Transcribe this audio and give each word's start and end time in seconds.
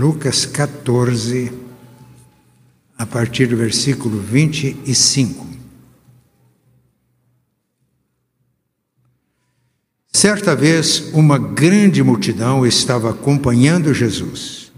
Lucas 0.00 0.46
14, 0.46 1.52
a 2.96 3.04
partir 3.04 3.48
do 3.48 3.54
versículo 3.54 4.18
25. 4.18 5.46
Certa 10.10 10.56
vez, 10.56 11.10
uma 11.12 11.36
grande 11.36 12.02
multidão 12.02 12.66
estava 12.66 13.10
acompanhando 13.10 13.92
Jesus. 13.92 14.72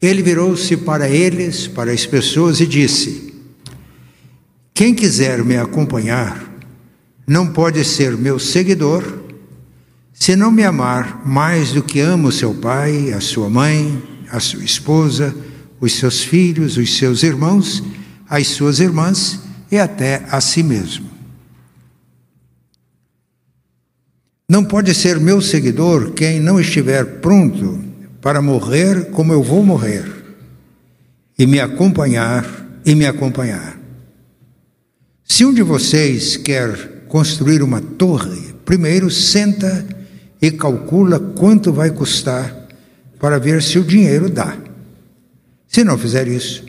Ele 0.00 0.22
virou-se 0.22 0.74
para 0.74 1.06
eles, 1.06 1.66
para 1.66 1.92
as 1.92 2.06
pessoas, 2.06 2.60
e 2.60 2.66
disse: 2.66 3.34
Quem 4.72 4.94
quiser 4.94 5.44
me 5.44 5.58
acompanhar, 5.58 6.50
não 7.26 7.52
pode 7.52 7.84
ser 7.84 8.16
meu 8.16 8.38
seguidor 8.38 9.22
se 10.14 10.34
não 10.34 10.50
me 10.50 10.64
amar 10.64 11.20
mais 11.26 11.72
do 11.72 11.82
que 11.82 12.00
ama 12.00 12.30
o 12.30 12.32
seu 12.32 12.54
pai, 12.54 13.12
a 13.12 13.20
sua 13.20 13.50
mãe, 13.50 14.13
a 14.34 14.40
sua 14.40 14.64
esposa, 14.64 15.32
os 15.80 15.92
seus 15.94 16.24
filhos, 16.24 16.76
os 16.76 16.96
seus 16.98 17.22
irmãos, 17.22 17.82
as 18.28 18.48
suas 18.48 18.80
irmãs 18.80 19.38
e 19.70 19.78
até 19.78 20.24
a 20.28 20.40
si 20.40 20.62
mesmo. 20.62 21.08
Não 24.48 24.64
pode 24.64 24.92
ser 24.92 25.20
meu 25.20 25.40
seguidor 25.40 26.10
quem 26.12 26.40
não 26.40 26.60
estiver 26.60 27.20
pronto 27.20 27.82
para 28.20 28.42
morrer 28.42 29.10
como 29.12 29.32
eu 29.32 29.42
vou 29.42 29.64
morrer 29.64 30.04
e 31.38 31.46
me 31.46 31.60
acompanhar 31.60 32.80
e 32.84 32.94
me 32.94 33.06
acompanhar. 33.06 33.78
Se 35.24 35.44
um 35.44 35.54
de 35.54 35.62
vocês 35.62 36.36
quer 36.36 37.04
construir 37.06 37.62
uma 37.62 37.80
torre, 37.80 38.52
primeiro 38.64 39.10
senta 39.10 39.86
e 40.42 40.50
calcula 40.50 41.20
quanto 41.20 41.72
vai 41.72 41.90
custar 41.90 42.63
para 43.24 43.38
ver 43.38 43.62
se 43.62 43.78
o 43.78 43.82
dinheiro 43.82 44.28
dá. 44.28 44.54
Se 45.66 45.82
não 45.82 45.96
fizer 45.96 46.28
isso, 46.28 46.62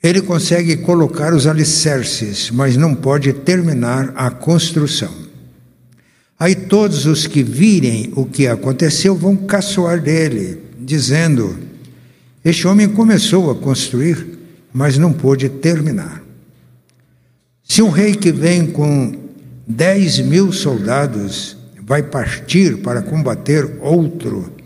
ele 0.00 0.22
consegue 0.22 0.76
colocar 0.76 1.34
os 1.34 1.48
alicerces, 1.48 2.48
mas 2.52 2.76
não 2.76 2.94
pode 2.94 3.32
terminar 3.32 4.12
a 4.14 4.30
construção. 4.30 5.12
Aí 6.38 6.54
todos 6.54 7.06
os 7.06 7.26
que 7.26 7.42
virem 7.42 8.12
o 8.14 8.24
que 8.24 8.46
aconteceu 8.46 9.16
vão 9.16 9.34
caçoar 9.34 10.00
dele, 10.00 10.60
dizendo: 10.78 11.58
Este 12.44 12.68
homem 12.68 12.88
começou 12.88 13.50
a 13.50 13.56
construir, 13.56 14.38
mas 14.72 14.96
não 14.96 15.12
pôde 15.12 15.48
terminar. 15.48 16.22
Se 17.64 17.82
um 17.82 17.90
rei 17.90 18.14
que 18.14 18.30
vem 18.30 18.64
com 18.64 19.12
dez 19.66 20.20
mil 20.20 20.52
soldados 20.52 21.56
vai 21.82 22.00
partir 22.00 22.76
para 22.76 23.02
combater 23.02 23.78
outro 23.80 24.59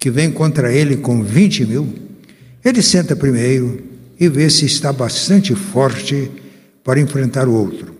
que 0.00 0.10
vem 0.10 0.30
contra 0.30 0.72
ele 0.72 0.96
com 0.96 1.22
20 1.22 1.66
mil, 1.66 1.94
ele 2.64 2.80
senta 2.80 3.14
primeiro 3.14 3.84
e 4.18 4.28
vê 4.28 4.48
se 4.48 4.64
está 4.64 4.90
bastante 4.92 5.54
forte 5.54 6.30
para 6.82 6.98
enfrentar 6.98 7.46
o 7.46 7.52
outro. 7.52 7.94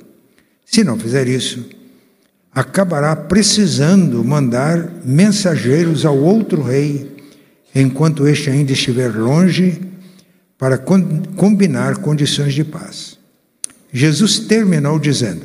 Se 0.65 0.83
não 0.83 0.99
fizer 0.99 1.29
isso, 1.29 1.69
acabará 2.53 3.15
precisando 3.15 4.25
mandar 4.25 5.03
mensageiros 5.05 6.07
ao 6.07 6.17
outro 6.17 6.63
rei, 6.63 7.17
enquanto 7.75 8.27
este 8.27 8.49
ainda 8.49 8.73
estiver 8.73 9.15
longe, 9.15 9.79
para 10.57 10.79
combinar 10.79 11.99
condições 11.99 12.55
de 12.55 12.65
paz. 12.65 13.19
Jesus 13.93 14.39
terminou 14.39 14.99
dizendo: 14.99 15.43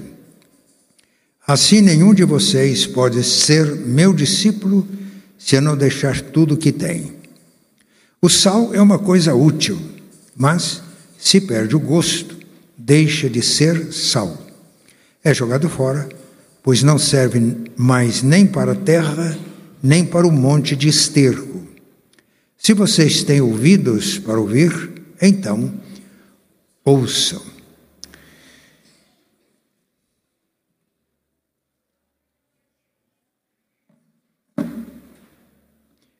Assim 1.46 1.82
nenhum 1.82 2.14
de 2.14 2.24
vocês 2.24 2.86
pode 2.86 3.24
ser 3.24 3.66
meu 3.76 4.14
discípulo 4.14 4.88
se 5.46 5.62
não 5.62 5.78
deixar 5.78 6.20
tudo 6.22 6.56
o 6.56 6.58
que 6.58 6.72
tem. 6.72 7.14
O 8.20 8.28
sal 8.28 8.74
é 8.74 8.82
uma 8.82 8.98
coisa 8.98 9.36
útil, 9.36 9.80
mas 10.36 10.82
se 11.20 11.40
perde 11.40 11.76
o 11.76 11.80
gosto, 11.80 12.36
deixa 12.76 13.30
de 13.30 13.44
ser 13.44 13.94
sal. 13.94 14.44
É 15.24 15.36
jogado 15.36 15.70
fora, 15.70 16.10
pois 16.64 16.82
não 16.82 16.98
serve 16.98 17.58
mais 17.78 18.24
nem 18.24 18.48
para 18.48 18.72
a 18.72 18.76
terra, 18.76 19.38
nem 19.84 20.04
para 20.04 20.26
o 20.26 20.32
monte 20.32 20.76
de 20.76 20.88
esterco. 20.88 21.62
Se 22.58 22.74
vocês 22.74 23.24
têm 23.24 23.40
ouvidos 23.40 24.18
para 24.18 24.40
ouvir, 24.40 24.94
então 25.22 25.72
ouçam. 26.84 27.55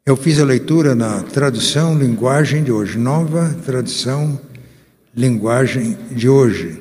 Eu 0.08 0.16
fiz 0.16 0.40
a 0.40 0.46
leitura 0.46 0.94
na 0.94 1.24
tradução 1.24 1.98
linguagem 1.98 2.64
de 2.64 2.72
hoje, 2.72 2.96
nova 2.96 3.52
tradução 3.66 4.40
linguagem 5.16 5.98
de 6.12 6.30
hoje. 6.30 6.80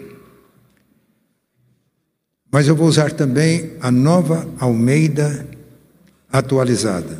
Mas 2.52 2.68
eu 2.68 2.76
vou 2.76 2.86
usar 2.86 3.12
também 3.12 3.78
a 3.80 3.90
nova 3.90 4.46
Almeida 4.60 5.48
atualizada. 6.30 7.18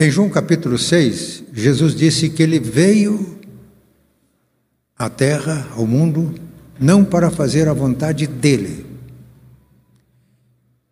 Em 0.00 0.10
João 0.10 0.30
capítulo 0.30 0.78
6, 0.78 1.44
Jesus 1.52 1.94
disse 1.94 2.30
que 2.30 2.42
ele 2.42 2.58
veio 2.58 3.38
à 4.96 5.10
terra, 5.10 5.68
ao 5.76 5.86
mundo, 5.86 6.34
não 6.80 7.04
para 7.04 7.30
fazer 7.30 7.68
a 7.68 7.74
vontade 7.74 8.26
dele, 8.26 8.93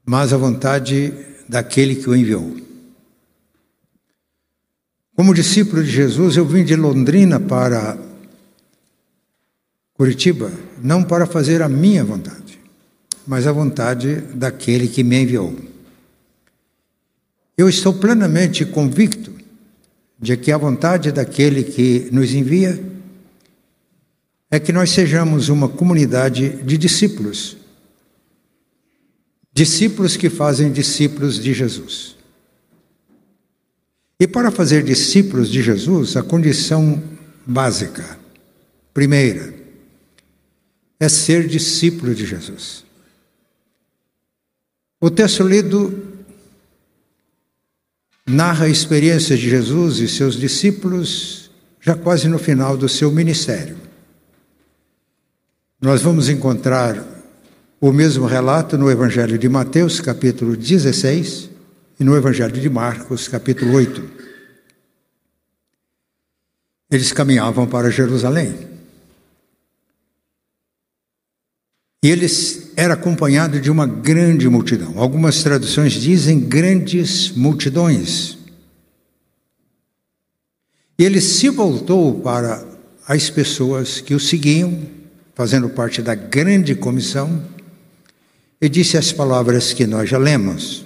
mas 0.05 0.33
a 0.33 0.37
vontade 0.37 1.13
daquele 1.49 1.97
que 1.97 2.09
o 2.09 2.17
enviou. 2.17 2.57
Como 5.15 5.35
discípulo 5.35 5.85
de 5.85 5.91
Jesus, 5.91 6.37
eu 6.37 6.45
vim 6.45 6.65
de 6.65 6.75
Londrina 6.75 7.39
para 7.39 7.99
Curitiba, 9.95 10.51
não 10.83 11.05
para 11.05 11.27
fazer 11.27 11.63
a 11.63 11.69
minha 11.69 12.03
vontade, 12.03 12.59
mas 13.27 13.47
a 13.47 13.53
vontade 13.53 14.17
daquele 14.35 14.89
que 14.89 15.05
me 15.05 15.23
enviou. 15.23 15.55
Eu 17.57 17.69
estou 17.69 17.93
plenamente 17.93 18.65
convicto 18.65 19.33
de 20.19 20.37
que 20.37 20.51
a 20.51 20.59
vontade 20.59 21.13
daquele 21.13 21.63
que 21.63 22.09
nos 22.11 22.33
envia 22.33 22.83
é 24.51 24.59
que 24.59 24.73
nós 24.73 24.91
sejamos 24.91 25.49
uma 25.49 25.69
comunidade 25.69 26.63
de 26.63 26.79
discípulos 26.79 27.57
Discípulos 29.53 30.17
que 30.17 30.31
fazem 30.31 30.73
discípulos 30.73 31.43
de 31.43 31.53
Jesus. 31.53 32.17
E 34.19 34.27
para 34.27 34.51
fazer 34.51 34.83
discípulos 34.83 35.51
de 35.51 35.63
Jesus, 35.63 36.17
a 36.17 36.23
condição 36.23 37.03
básica, 37.45 38.19
primeira, 38.95 39.53
é 40.99 41.09
ser 41.09 41.49
discípulo 41.49 42.15
de 42.15 42.25
Jesus. 42.25 42.85
O 45.01 45.11
texto 45.11 45.43
lido 45.43 46.13
narra 48.25 48.67
a 48.67 48.69
experiência 48.69 49.37
de 49.37 49.51
Jesus 49.51 49.99
e 49.99 50.07
seus 50.07 50.37
discípulos 50.37 51.51
já 51.81 51.97
quase 51.97 52.29
no 52.29 52.39
final 52.39 52.77
do 52.77 52.89
seu 52.89 53.11
ministério. 53.11 53.77
Nós 55.81 56.01
vamos 56.01 56.29
encontrar 56.29 57.05
o 57.83 57.93
mesmo 57.93 58.27
relato 58.27 58.79
no 58.79 58.89
Evangelho 58.89 59.37
de 59.37 59.49
Mateus, 59.49 60.01
capítulo 60.01 60.57
16, 60.57 61.51
e 61.99 62.05
no 62.05 62.17
Evangelho 62.17 62.53
de 62.53 62.71
Marcos, 62.71 63.27
capítulo 63.27 63.73
8. 63.73 64.09
Eles 66.89 67.11
caminhavam 67.11 67.67
para 67.67 67.91
Jerusalém. 67.91 68.69
E 72.05 72.09
eles 72.09 72.71
era 72.77 72.95
acompanhado 72.95 73.61
de 73.61 73.69
uma 73.69 73.85
grande 73.85 74.49
multidão. 74.49 74.97
Algumas 74.97 75.43
traduções 75.43 75.95
dizem 75.95 76.39
grandes 76.39 77.33
multidões. 77.33 78.39
E 80.97 81.05
ele 81.05 81.21
se 81.21 81.49
voltou 81.49 82.21
para 82.21 82.65
as 83.09 83.29
pessoas 83.29 84.01
que 84.01 84.15
o 84.15 84.21
seguiam, 84.21 84.87
fazendo 85.35 85.69
parte 85.69 86.01
da 86.01 86.15
grande 86.15 86.77
comissão, 86.77 87.51
e 88.63 88.69
disse 88.69 88.97
as 88.97 89.11
palavras 89.11 89.73
que 89.73 89.89
nós 89.89 90.09
já 90.09 90.17
lemos. 90.17 90.85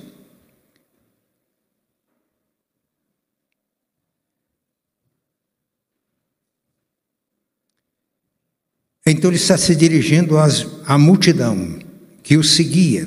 Então 9.06 9.28
ele 9.28 9.36
está 9.36 9.58
se 9.58 9.76
dirigindo 9.76 10.38
às, 10.38 10.66
à 10.86 10.96
multidão 10.96 11.78
que 12.22 12.38
o 12.38 12.42
seguia. 12.42 13.06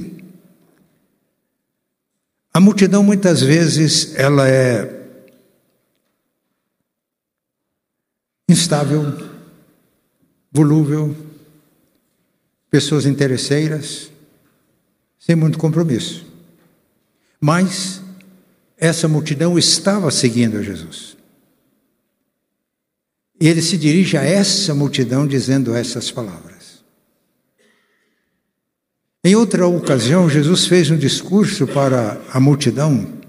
A 2.54 2.60
multidão 2.60 3.01
muitas 3.01 3.42
vezes 3.42 4.13
ela 4.16 4.48
é 4.48 4.98
instável, 8.48 9.04
volúvel, 10.51 11.16
pessoas 12.69 13.07
interesseiras, 13.07 14.12
sem 15.19 15.36
muito 15.36 15.60
compromisso. 15.60 16.25
Mas 17.39 18.01
essa 18.77 19.07
multidão 19.07 19.60
estava 19.60 20.10
seguindo 20.10 20.57
a 20.57 20.63
Jesus. 20.63 21.18
E 23.39 23.48
ele 23.48 23.62
se 23.62 23.77
dirige 23.77 24.18
a 24.18 24.24
essa 24.24 24.74
multidão 24.74 25.27
dizendo 25.27 25.75
essas 25.75 26.10
palavras. 26.10 26.83
Em 29.24 29.36
outra 29.36 29.68
ocasião, 29.68 30.30
Jesus 30.30 30.66
fez 30.66 30.89
um 30.89 30.98
discurso 30.98 31.68
para 31.68 32.21
a 32.31 32.39
multidão. 32.39 33.19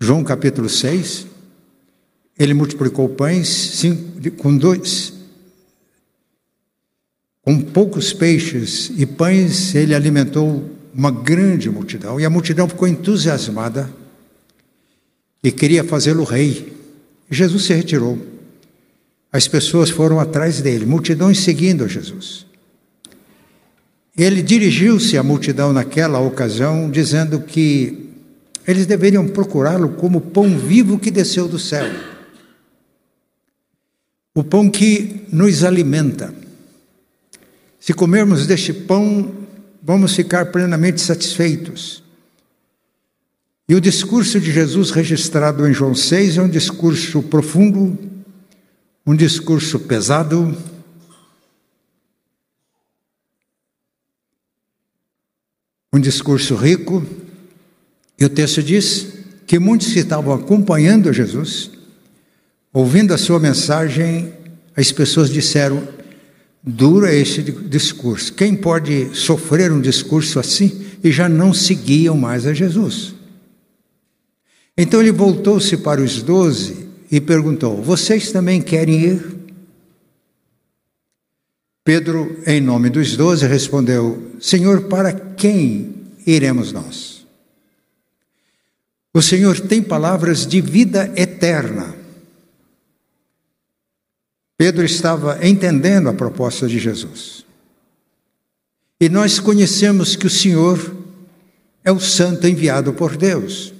João 0.00 0.22
capítulo 0.22 0.68
6. 0.68 1.26
Ele 2.38 2.54
multiplicou 2.54 3.08
pães 3.08 3.48
cinco, 3.48 4.30
com 4.32 4.56
dois, 4.56 5.12
com 7.46 7.60
poucos 7.60 8.12
peixes 8.12 8.90
e 8.96 9.06
pães, 9.06 9.72
ele 9.76 9.94
alimentou 9.94 10.68
uma 10.92 11.12
grande 11.12 11.70
multidão. 11.70 12.18
E 12.18 12.24
a 12.24 12.30
multidão 12.30 12.68
ficou 12.68 12.88
entusiasmada 12.88 13.88
e 15.44 15.52
queria 15.52 15.84
fazê-lo 15.84 16.24
rei. 16.24 16.76
Jesus 17.30 17.66
se 17.66 17.72
retirou. 17.72 18.18
As 19.32 19.46
pessoas 19.46 19.90
foram 19.90 20.18
atrás 20.18 20.60
dele, 20.60 20.84
multidões 20.84 21.38
seguindo 21.38 21.86
Jesus. 21.86 22.44
Ele 24.18 24.42
dirigiu-se 24.42 25.16
à 25.16 25.22
multidão 25.22 25.72
naquela 25.72 26.18
ocasião, 26.18 26.90
dizendo 26.90 27.40
que 27.42 28.10
eles 28.66 28.86
deveriam 28.86 29.28
procurá-lo 29.28 29.90
como 29.90 30.20
pão 30.20 30.58
vivo 30.58 30.98
que 30.98 31.12
desceu 31.12 31.46
do 31.46 31.60
céu. 31.60 31.86
O 34.34 34.42
pão 34.42 34.68
que 34.68 35.26
nos 35.30 35.62
alimenta. 35.62 36.45
Se 37.86 37.94
comermos 37.94 38.48
deste 38.48 38.72
pão, 38.72 39.32
vamos 39.80 40.12
ficar 40.12 40.46
plenamente 40.46 41.00
satisfeitos. 41.00 42.02
E 43.68 43.76
o 43.76 43.80
discurso 43.80 44.40
de 44.40 44.50
Jesus 44.50 44.90
registrado 44.90 45.64
em 45.68 45.72
João 45.72 45.94
6 45.94 46.38
é 46.38 46.42
um 46.42 46.48
discurso 46.48 47.22
profundo, 47.22 47.96
um 49.06 49.14
discurso 49.14 49.78
pesado, 49.78 50.60
um 55.92 56.00
discurso 56.00 56.56
rico. 56.56 57.06
E 58.18 58.24
o 58.24 58.28
texto 58.28 58.64
diz 58.64 59.12
que 59.46 59.60
muitos 59.60 59.92
que 59.92 60.00
estavam 60.00 60.34
acompanhando 60.34 61.12
Jesus, 61.12 61.70
ouvindo 62.72 63.14
a 63.14 63.18
sua 63.18 63.38
mensagem, 63.38 64.34
as 64.76 64.90
pessoas 64.90 65.30
disseram: 65.30 65.94
dura 66.66 67.14
esse 67.14 67.42
discurso. 67.42 68.34
Quem 68.34 68.56
pode 68.56 69.14
sofrer 69.14 69.70
um 69.70 69.80
discurso 69.80 70.40
assim? 70.40 70.84
E 71.04 71.12
já 71.12 71.28
não 71.28 71.54
seguiam 71.54 72.16
mais 72.16 72.44
a 72.44 72.52
Jesus. 72.52 73.14
Então 74.76 75.00
ele 75.00 75.12
voltou-se 75.12 75.76
para 75.76 76.02
os 76.02 76.20
doze 76.20 76.88
e 77.10 77.20
perguntou: 77.20 77.80
Vocês 77.80 78.32
também 78.32 78.60
querem 78.60 79.00
ir? 79.00 79.36
Pedro, 81.84 82.42
em 82.44 82.60
nome 82.60 82.90
dos 82.90 83.16
doze, 83.16 83.46
respondeu: 83.46 84.32
Senhor, 84.40 84.82
para 84.82 85.12
quem 85.12 85.94
iremos 86.26 86.72
nós? 86.72 87.24
O 89.14 89.22
Senhor 89.22 89.60
tem 89.60 89.80
palavras 89.80 90.46
de 90.46 90.60
vida 90.60 91.10
eterna. 91.16 92.05
Pedro 94.56 94.84
estava 94.84 95.46
entendendo 95.46 96.08
a 96.08 96.14
proposta 96.14 96.66
de 96.66 96.78
Jesus. 96.78 97.44
E 98.98 99.08
nós 99.08 99.38
conhecemos 99.38 100.16
que 100.16 100.26
o 100.26 100.30
Senhor 100.30 100.96
é 101.84 101.92
o 101.92 102.00
Santo 102.00 102.46
enviado 102.48 102.92
por 102.94 103.16
Deus. 103.16 103.74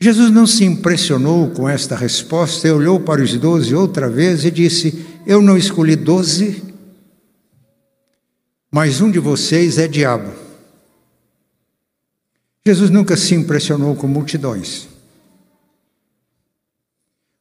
Jesus 0.00 0.30
não 0.30 0.46
se 0.46 0.64
impressionou 0.64 1.50
com 1.50 1.68
esta 1.68 1.94
resposta, 1.94 2.66
ele 2.66 2.76
olhou 2.76 3.00
para 3.00 3.22
os 3.22 3.36
doze 3.36 3.74
outra 3.74 4.08
vez 4.08 4.44
e 4.44 4.50
disse: 4.50 5.04
Eu 5.26 5.42
não 5.42 5.58
escolhi 5.58 5.96
doze, 5.96 6.62
mas 8.70 9.00
um 9.00 9.10
de 9.10 9.18
vocês 9.18 9.76
é 9.76 9.86
diabo. 9.86 10.32
Jesus 12.64 12.90
nunca 12.90 13.16
se 13.16 13.34
impressionou 13.34 13.94
com 13.96 14.06
multidões. 14.06 14.87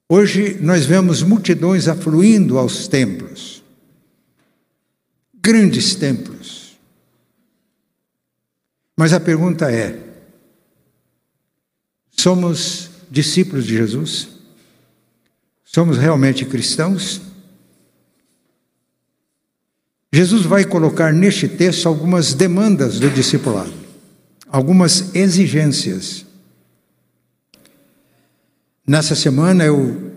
Hoje 0.10 0.58
nós 0.62 0.86
vemos 0.86 1.22
multidões 1.22 1.88
afluindo 1.88 2.58
aos 2.58 2.88
templos, 2.88 3.62
grandes 5.34 5.96
templos. 5.96 6.78
Mas 8.96 9.12
a 9.12 9.20
pergunta 9.20 9.70
é: 9.72 10.00
Somos 12.12 12.90
discípulos 13.12 13.66
de 13.66 13.76
Jesus? 13.76 14.30
Somos 15.64 15.98
realmente 15.98 16.46
cristãos? 16.46 17.22
Jesus 20.12 20.44
vai 20.44 20.64
colocar 20.64 21.14
neste 21.14 21.50
texto 21.50 21.88
algumas 21.88 22.34
demandas 22.34 22.98
do 22.98 23.10
discipulado, 23.10 23.74
algumas 24.48 25.14
exigências. 25.14 26.27
Nessa 28.90 29.16
semana 29.16 29.66
eu 29.66 30.14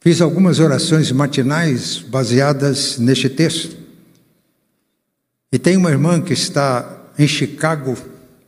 fiz 0.00 0.20
algumas 0.20 0.58
orações 0.58 1.12
matinais 1.12 2.00
baseadas 2.00 2.98
neste 2.98 3.28
texto. 3.30 3.76
E 5.52 5.58
tem 5.60 5.76
uma 5.76 5.92
irmã 5.92 6.20
que 6.20 6.32
está 6.32 7.04
em 7.16 7.28
Chicago 7.28 7.96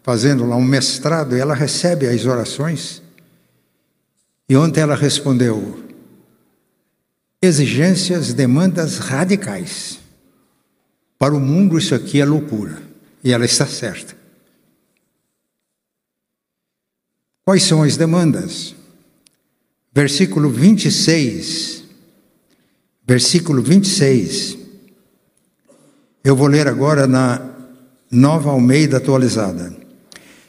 fazendo 0.02 0.44
lá 0.44 0.56
um 0.56 0.64
mestrado, 0.64 1.36
e 1.36 1.40
ela 1.40 1.54
recebe 1.54 2.08
as 2.08 2.26
orações. 2.26 3.00
E 4.48 4.56
ontem 4.56 4.80
ela 4.80 4.96
respondeu: 4.96 5.80
exigências, 7.40 8.34
demandas 8.34 8.98
radicais. 8.98 10.00
Para 11.16 11.34
o 11.36 11.40
mundo 11.40 11.78
isso 11.78 11.94
aqui 11.94 12.20
é 12.20 12.24
loucura. 12.24 12.82
E 13.22 13.32
ela 13.32 13.44
está 13.44 13.64
certa. 13.64 14.16
Quais 17.44 17.62
são 17.62 17.84
as 17.84 17.96
demandas? 17.96 18.74
Versículo 19.94 20.48
26. 20.48 21.84
Versículo 23.06 23.62
26. 23.62 24.56
Eu 26.24 26.34
vou 26.34 26.46
ler 26.46 26.66
agora 26.66 27.06
na 27.06 27.42
Nova 28.10 28.50
Almeida 28.50 28.96
atualizada. 28.96 29.76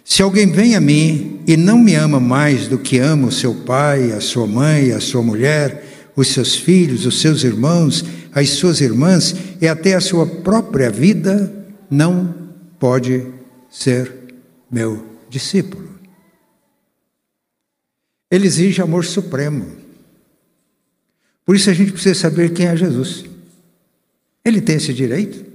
Se 0.06 0.22
alguém 0.22 0.52
vem 0.52 0.76
a 0.76 0.82
mim 0.82 1.42
e 1.48 1.58
não 1.58 1.78
me 1.78 1.96
ama 1.96 2.20
mais 2.20 2.68
do 2.68 2.78
que 2.78 3.00
ama 3.00 3.28
o 3.28 3.32
seu 3.32 3.54
pai, 3.54 4.12
a 4.12 4.22
sua 4.22 4.46
mãe, 4.46 4.92
a 4.92 5.00
sua 5.00 5.22
mulher, 5.22 6.12
os 6.16 6.28
seus 6.28 6.56
filhos, 6.56 7.06
os 7.06 7.20
seus 7.20 7.44
irmãos, 7.44 8.06
as 8.34 8.50
suas 8.50 8.82
irmãs 8.82 9.36
e 9.60 9.68
até 9.68 9.94
a 9.94 10.02
sua 10.02 10.26
própria 10.26 10.90
vida, 10.90 11.52
não 11.90 12.34
pode 12.80 13.26
ser 13.70 14.12
meu 14.70 15.06
discípulo. 15.30 15.93
Ele 18.34 18.48
exige 18.48 18.82
amor 18.82 19.06
supremo. 19.06 19.78
Por 21.46 21.56
isso 21.56 21.70
a 21.70 21.74
gente 21.74 21.92
precisa 21.92 22.16
saber 22.16 22.52
quem 22.52 22.66
é 22.66 22.76
Jesus. 22.76 23.26
Ele 24.44 24.60
tem 24.60 24.78
esse 24.78 24.92
direito 24.92 25.46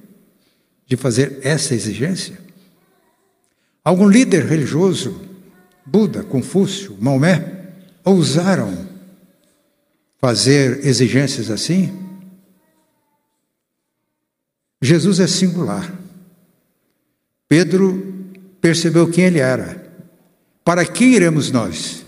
de 0.87 0.97
fazer 0.97 1.41
essa 1.43 1.75
exigência? 1.75 2.39
Algum 3.83 4.09
líder 4.09 4.45
religioso, 4.45 5.21
Buda, 5.85 6.23
Confúcio, 6.23 6.97
Maomé, 7.01 7.73
ousaram 8.05 8.89
fazer 10.19 10.87
exigências 10.87 11.51
assim? 11.51 11.93
Jesus 14.81 15.19
é 15.19 15.27
singular. 15.27 15.93
Pedro 17.49 18.25
percebeu 18.61 19.11
quem 19.11 19.25
ele 19.25 19.41
era. 19.41 19.85
Para 20.65 20.87
quem 20.87 21.15
iremos 21.15 21.51
nós? 21.51 22.07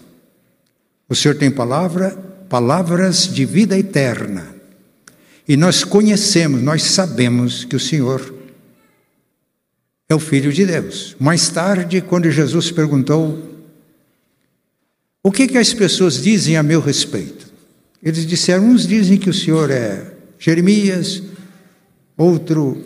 O 1.11 1.14
Senhor 1.17 1.35
tem 1.35 1.50
palavra, 1.50 2.11
palavras 2.49 3.26
de 3.26 3.45
vida 3.45 3.76
eterna. 3.76 4.55
E 5.49 5.57
nós 5.57 5.83
conhecemos, 5.83 6.62
nós 6.62 6.85
sabemos 6.85 7.64
que 7.64 7.75
o 7.75 7.81
Senhor 7.81 8.33
é 10.09 10.14
o 10.14 10.21
Filho 10.21 10.52
de 10.52 10.64
Deus. 10.64 11.17
Mais 11.19 11.49
tarde, 11.49 12.00
quando 12.00 12.31
Jesus 12.31 12.71
perguntou: 12.71 13.43
O 15.21 15.33
que, 15.33 15.49
que 15.49 15.59
as 15.59 15.75
pessoas 15.75 16.23
dizem 16.23 16.57
a 16.57 16.62
meu 16.62 16.81
respeito? 16.81 17.52
Eles 18.00 18.25
disseram: 18.25 18.67
uns 18.67 18.87
dizem 18.87 19.19
que 19.19 19.29
o 19.29 19.35
Senhor 19.35 19.69
é 19.69 20.14
Jeremias, 20.38 21.25
outro 22.17 22.85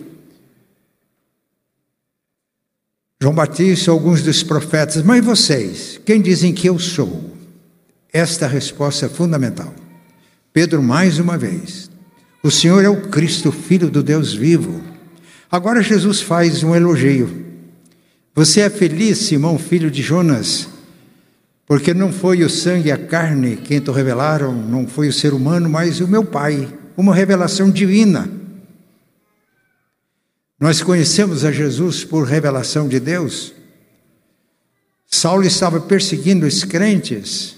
João 3.21 3.35
Batista, 3.35 3.91
alguns 3.91 4.23
dos 4.23 4.43
profetas, 4.43 5.03
mas 5.03 5.23
vocês, 5.23 6.01
quem 6.07 6.23
dizem 6.23 6.55
que 6.55 6.67
eu 6.67 6.79
sou? 6.79 7.34
Esta 8.15 8.47
resposta 8.47 9.07
é 9.07 9.09
fundamental. 9.09 9.75
Pedro, 10.53 10.81
mais 10.81 11.19
uma 11.19 11.37
vez, 11.37 11.91
o 12.45 12.49
Senhor 12.49 12.85
é 12.85 12.89
o 12.89 13.09
Cristo, 13.09 13.51
Filho 13.51 13.91
do 13.91 14.05
Deus 14.05 14.33
vivo. 14.33 14.81
Agora 15.51 15.83
Jesus 15.83 16.21
faz 16.21 16.63
um 16.63 16.77
elogio. 16.77 17.45
Você 18.33 18.61
é 18.61 18.71
feliz, 18.71 19.19
Simão, 19.19 19.59
filho 19.59 19.91
de 19.91 20.01
Jonas, 20.01 20.69
porque 21.67 21.93
não 21.93 22.13
foi 22.13 22.45
o 22.45 22.49
sangue 22.49 22.89
e 22.89 22.93
a 22.93 22.97
carne 22.97 23.57
quem 23.57 23.81
te 23.81 23.91
revelaram, 23.91 24.55
não 24.55 24.87
foi 24.87 25.09
o 25.09 25.13
ser 25.13 25.35
humano, 25.35 25.69
mas 25.69 26.01
o 26.01 26.07
meu 26.07 26.25
Pai, 26.25 26.73
uma 26.97 27.13
revelação 27.13 27.69
divina. 27.69 28.31
Nós 30.61 30.81
conhecemos 30.81 31.45
a 31.45 31.51
Jesus 31.51 32.05
por 32.05 32.29
revelação 32.29 32.87
de 32.87 33.01
Deus. 33.01 33.53
Saulo 35.05 35.43
estava 35.43 35.81
perseguindo 35.81 36.47
os 36.47 36.63
crentes. 36.63 37.54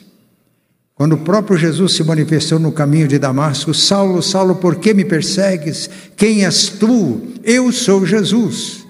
Quando 0.97 1.13
o 1.13 1.19
próprio 1.19 1.59
Jesus 1.59 1.93
se 1.93 2.03
manifestou 2.03 2.59
no 2.59 2.73
caminho 2.73 3.07
de 3.07 3.19
Damasco, 3.19 3.75
Saulo, 3.75 4.23
Saulo, 4.23 4.57
por 4.57 4.77
que 4.77 4.95
me 4.95 5.05
persegues? 5.05 5.91
Quem 6.17 6.47
és 6.47 6.71
tu? 6.71 7.35
Eu 7.45 7.71
sou 7.71 8.07
Jesus. 8.07 8.87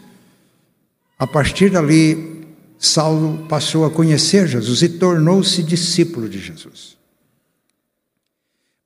A 1.18 1.26
partir 1.26 1.68
dali, 1.68 2.46
Saulo 2.78 3.44
passou 3.48 3.84
a 3.84 3.90
conhecer 3.90 4.46
Jesus 4.46 4.82
e 4.82 4.88
tornou-se 4.88 5.64
discípulo 5.64 6.28
de 6.28 6.38
Jesus. 6.38 6.96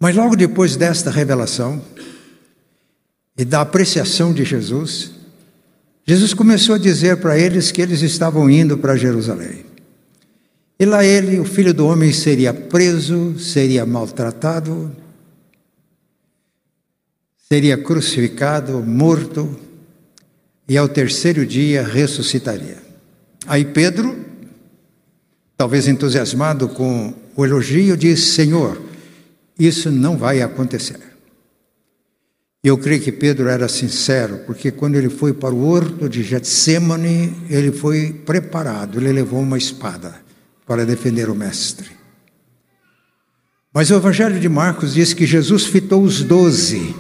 Mas 0.01 0.17
logo 0.17 0.35
depois 0.35 0.75
desta 0.75 1.11
revelação 1.11 1.85
e 3.37 3.45
da 3.45 3.61
apreciação 3.61 4.33
de 4.33 4.45
Jesus, 4.45 5.11
Jesus 6.07 6.33
começou 6.33 6.77
a 6.77 6.79
dizer 6.79 7.19
para 7.19 7.39
eles 7.39 7.71
que 7.71 7.83
eles 7.83 8.01
estavam 8.01 8.49
indo 8.49 8.79
para 8.79 8.97
Jerusalém. 8.97 9.70
E 10.81 10.87
lá 10.87 11.05
ele, 11.05 11.39
o 11.39 11.45
filho 11.45 11.75
do 11.75 11.87
homem, 11.87 12.11
seria 12.11 12.55
preso, 12.55 13.39
seria 13.39 13.85
maltratado, 13.85 14.91
seria 17.47 17.77
crucificado, 17.77 18.83
morto, 18.83 19.61
e 20.67 20.79
ao 20.79 20.89
terceiro 20.89 21.45
dia 21.45 21.83
ressuscitaria. 21.83 22.79
Aí 23.47 23.63
Pedro, 23.63 24.25
talvez 25.55 25.87
entusiasmado 25.87 26.67
com 26.71 27.13
o 27.37 27.45
elogio, 27.45 27.95
disse: 27.95 28.33
Senhor, 28.33 28.81
isso 29.59 29.91
não 29.91 30.17
vai 30.17 30.41
acontecer. 30.41 30.99
Eu 32.65 32.79
creio 32.79 33.03
que 33.03 33.13
Pedro 33.13 33.51
era 33.51 33.69
sincero, 33.69 34.45
porque 34.47 34.71
quando 34.71 34.95
ele 34.95 35.11
foi 35.11 35.35
para 35.35 35.55
o 35.55 35.63
horto 35.63 36.09
de 36.09 36.23
Getsemane, 36.23 37.37
ele 37.51 37.71
foi 37.71 38.15
preparado, 38.25 38.99
ele 38.99 39.13
levou 39.13 39.41
uma 39.41 39.59
espada 39.59 40.30
para 40.71 40.87
defender 40.87 41.29
o 41.29 41.35
Mestre. 41.35 41.91
Mas 43.75 43.91
o 43.91 43.97
Evangelho 43.97 44.39
de 44.39 44.49
Marcos 44.49 44.95
diz 44.95 45.13
que 45.13 45.27
Jesus 45.27 45.67
fitou 45.67 46.01
os 46.01 46.23
doze 46.23 46.95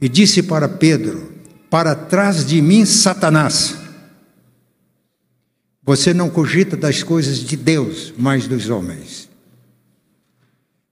e 0.00 0.08
disse 0.08 0.42
para 0.42 0.68
Pedro: 0.68 1.32
Para 1.70 1.94
trás 1.94 2.44
de 2.44 2.60
mim, 2.60 2.84
Satanás. 2.84 3.76
Você 5.84 6.12
não 6.12 6.28
cogita 6.28 6.76
das 6.76 7.04
coisas 7.04 7.38
de 7.38 7.56
Deus, 7.56 8.12
mas 8.18 8.48
dos 8.48 8.68
homens. 8.68 9.28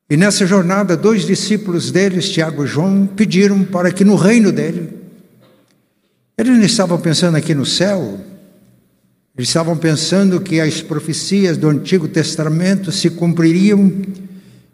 E 0.08 0.16
nessa 0.16 0.46
jornada, 0.46 0.96
dois 0.96 1.26
discípulos 1.26 1.90
deles, 1.90 2.30
Tiago 2.30 2.64
e 2.64 2.68
João, 2.68 3.04
pediram 3.04 3.64
para 3.64 3.90
que 3.90 4.04
no 4.04 4.14
reino 4.14 4.52
dele, 4.52 4.96
eles 6.38 6.56
não 6.56 6.64
estavam 6.64 7.00
pensando 7.00 7.36
aqui 7.36 7.52
no 7.52 7.66
céu, 7.66 8.31
eles 9.36 9.48
estavam 9.48 9.76
pensando 9.76 10.40
que 10.40 10.60
as 10.60 10.82
profecias 10.82 11.56
do 11.56 11.68
Antigo 11.68 12.06
Testamento 12.06 12.92
se 12.92 13.08
cumpririam, 13.08 13.90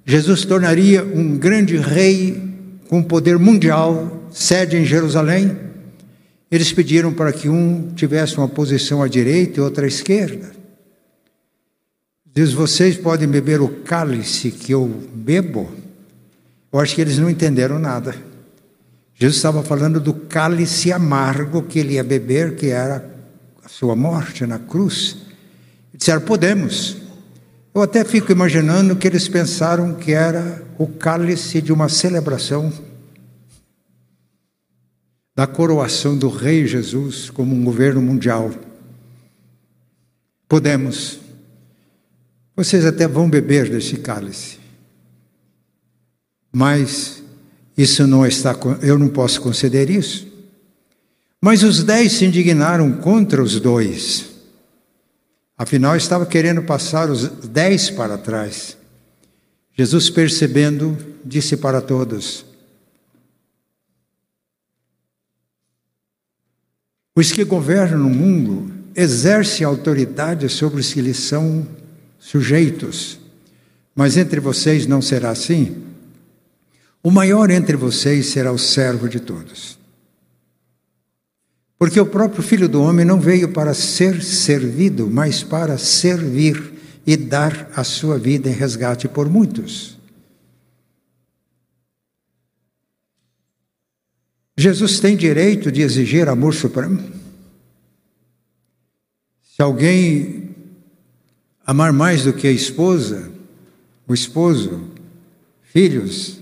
Jesus 0.05 0.45
tornaria 0.45 1.05
um 1.05 1.37
grande 1.37 1.77
rei 1.77 2.43
com 2.89 3.03
poder 3.03 3.39
mundial, 3.39 4.29
sede 4.33 4.77
em 4.77 4.85
Jerusalém. 4.85 5.57
Eles 6.51 6.73
pediram 6.73 7.13
para 7.13 7.33
que 7.33 7.49
um 7.49 7.93
tivesse 7.95 8.37
uma 8.39 8.49
posição 8.49 9.03
à 9.03 9.07
direita 9.07 9.61
e 9.61 9.63
outra 9.63 9.85
à 9.85 9.89
esquerda. 9.89 10.51
Diz: 12.35 12.53
Vocês 12.53 12.97
podem 12.97 13.29
beber 13.29 13.61
o 13.61 13.69
cálice 13.69 14.51
que 14.51 14.73
eu 14.73 14.87
bebo? 15.15 15.71
Eu 16.73 16.81
acho 16.81 16.95
que 16.95 17.01
eles 17.01 17.19
não 17.19 17.31
entenderam 17.31 17.79
nada. 17.79 18.15
Jesus 19.15 19.37
estava 19.37 19.63
falando 19.63 20.01
do 20.01 20.15
cálice 20.15 20.91
amargo 20.91 21.63
que 21.63 21.79
ele 21.79 21.95
ia 21.95 22.05
beber, 22.05 22.57
que 22.57 22.69
era 22.69 23.18
sua 23.69 23.95
morte 23.95 24.47
na 24.47 24.59
cruz, 24.59 25.17
disseram: 25.95 26.23
podemos. 26.23 26.97
Eu 27.75 27.83
até 27.83 28.05
fico 28.05 28.33
imaginando 28.33 28.97
que 28.97 29.07
eles 29.07 29.29
pensaram 29.29 29.95
que 29.95 30.13
era 30.13 30.65
o 30.79 30.87
cálice 30.87 31.61
de 31.61 31.73
uma 31.73 31.89
celebração 31.89 32.73
da 35.37 35.47
coroação 35.47 36.19
do 36.19 36.29
Rei 36.29 36.67
Jesus 36.67 37.31
como 37.31 37.55
um 37.55 37.63
governo 37.63 38.03
mundial. 38.03 38.51
Podemos. 40.49 41.21
Vocês 42.57 42.85
até 42.85 43.07
vão 43.07 43.31
beber 43.31 43.71
desse 43.71 43.99
cálice. 43.99 44.59
Mas 46.51 47.23
isso 47.77 48.05
não 48.05 48.27
está, 48.27 48.57
eu 48.83 48.99
não 48.99 49.09
posso 49.09 49.41
conceder 49.41 49.89
isso. 49.89 50.28
Mas 51.41 51.63
os 51.63 51.85
dez 51.85 52.13
se 52.13 52.25
indignaram 52.25 52.93
contra 52.93 53.43
os 53.43 53.61
dois. 53.61 54.31
Afinal, 55.57 55.97
estava 55.97 56.27
querendo 56.27 56.63
passar 56.63 57.11
os 57.11 57.29
dez 57.29 57.91
para 57.91 58.19
trás. 58.19 58.77
Jesus, 59.77 60.11
percebendo, 60.11 60.97
disse 61.25 61.57
para 61.57 61.81
todos: 61.81 62.45
Os 67.15 67.31
que 67.31 67.45
governam 67.45 68.07
o 68.07 68.11
mundo 68.11 68.73
exercem 68.95 69.65
autoridade 69.65 70.49
sobre 70.49 70.81
os 70.81 70.93
que 70.93 71.01
lhes 71.01 71.19
são 71.19 71.67
sujeitos, 72.19 73.21
mas 73.95 74.17
entre 74.17 74.41
vocês 74.41 74.87
não 74.89 75.01
será 75.01 75.31
assim. 75.31 75.85
O 77.01 77.11
maior 77.13 77.49
entre 77.51 77.77
vocês 77.77 78.27
será 78.27 78.51
o 78.51 78.59
servo 78.59 79.09
de 79.09 79.21
todos. 79.21 79.78
Porque 81.79 82.01
o 82.01 82.07
próprio 82.07 82.43
Filho 82.43 82.69
do 82.69 82.83
Homem 82.83 83.07
não 83.07 83.21
veio 83.21 83.53
para 83.53 83.73
ser 83.73 84.21
servido, 84.23 85.09
mas 85.09 85.45
para 85.45 85.79
servir 85.79 86.75
e 87.07 87.17
dar 87.17 87.71
a 87.75 87.85
sua 87.85 88.19
vida 88.19 88.49
em 88.49 88.53
resgate 88.53 89.07
por 89.07 89.29
muitos. 89.29 89.97
Jesus 94.57 94.99
tem 94.99 95.17
direito 95.17 95.71
de 95.71 95.83
exigir 95.83 96.29
amor 96.29 96.53
supremo? 96.53 97.01
Se 99.41 99.63
alguém 99.63 100.57
amar 101.65 101.93
mais 101.93 102.25
do 102.25 102.33
que 102.33 102.49
a 102.49 102.51
esposa, 102.51 103.31
o 104.07 104.13
esposo, 104.13 104.91
filhos, 105.63 106.38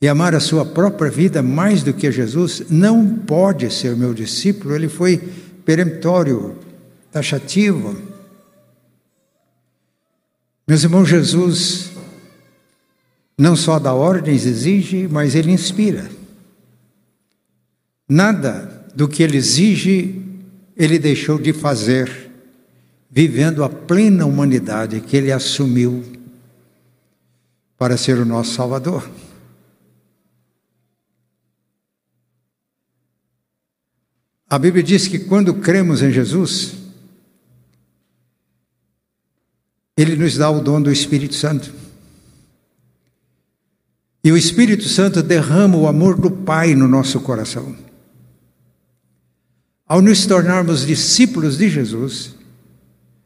e 0.00 0.08
amar 0.08 0.34
a 0.34 0.40
sua 0.40 0.64
própria 0.64 1.10
vida 1.10 1.42
mais 1.42 1.82
do 1.82 1.92
que 1.92 2.10
Jesus, 2.12 2.64
não 2.68 3.06
pode 3.06 3.72
ser 3.72 3.96
meu 3.96 4.12
discípulo. 4.12 4.74
Ele 4.74 4.88
foi 4.88 5.16
peremptório, 5.64 6.56
taxativo. 7.10 7.96
Meus 10.68 10.82
irmãos, 10.82 11.08
Jesus 11.08 11.92
não 13.38 13.54
só 13.54 13.78
dá 13.78 13.92
ordens, 13.92 14.46
exige, 14.46 15.08
mas 15.08 15.34
ele 15.34 15.52
inspira. 15.52 16.10
Nada 18.08 18.86
do 18.94 19.08
que 19.08 19.22
ele 19.22 19.36
exige, 19.36 20.22
ele 20.76 20.98
deixou 20.98 21.38
de 21.38 21.52
fazer, 21.52 22.30
vivendo 23.10 23.64
a 23.64 23.68
plena 23.68 24.26
humanidade 24.26 25.00
que 25.00 25.16
ele 25.16 25.32
assumiu 25.32 26.04
para 27.76 27.96
ser 27.96 28.18
o 28.18 28.24
nosso 28.24 28.54
Salvador. 28.54 29.08
A 34.48 34.58
Bíblia 34.58 34.82
diz 34.82 35.08
que 35.08 35.18
quando 35.18 35.54
cremos 35.54 36.02
em 36.02 36.12
Jesus, 36.12 36.74
Ele 39.96 40.14
nos 40.14 40.36
dá 40.36 40.48
o 40.50 40.60
dom 40.60 40.80
do 40.80 40.92
Espírito 40.92 41.34
Santo. 41.34 41.72
E 44.22 44.30
o 44.30 44.36
Espírito 44.36 44.88
Santo 44.88 45.22
derrama 45.22 45.76
o 45.76 45.88
amor 45.88 46.20
do 46.20 46.30
Pai 46.30 46.74
no 46.74 46.86
nosso 46.86 47.20
coração. 47.20 47.76
Ao 49.86 50.00
nos 50.00 50.26
tornarmos 50.26 50.86
discípulos 50.86 51.56
de 51.56 51.68
Jesus, 51.68 52.34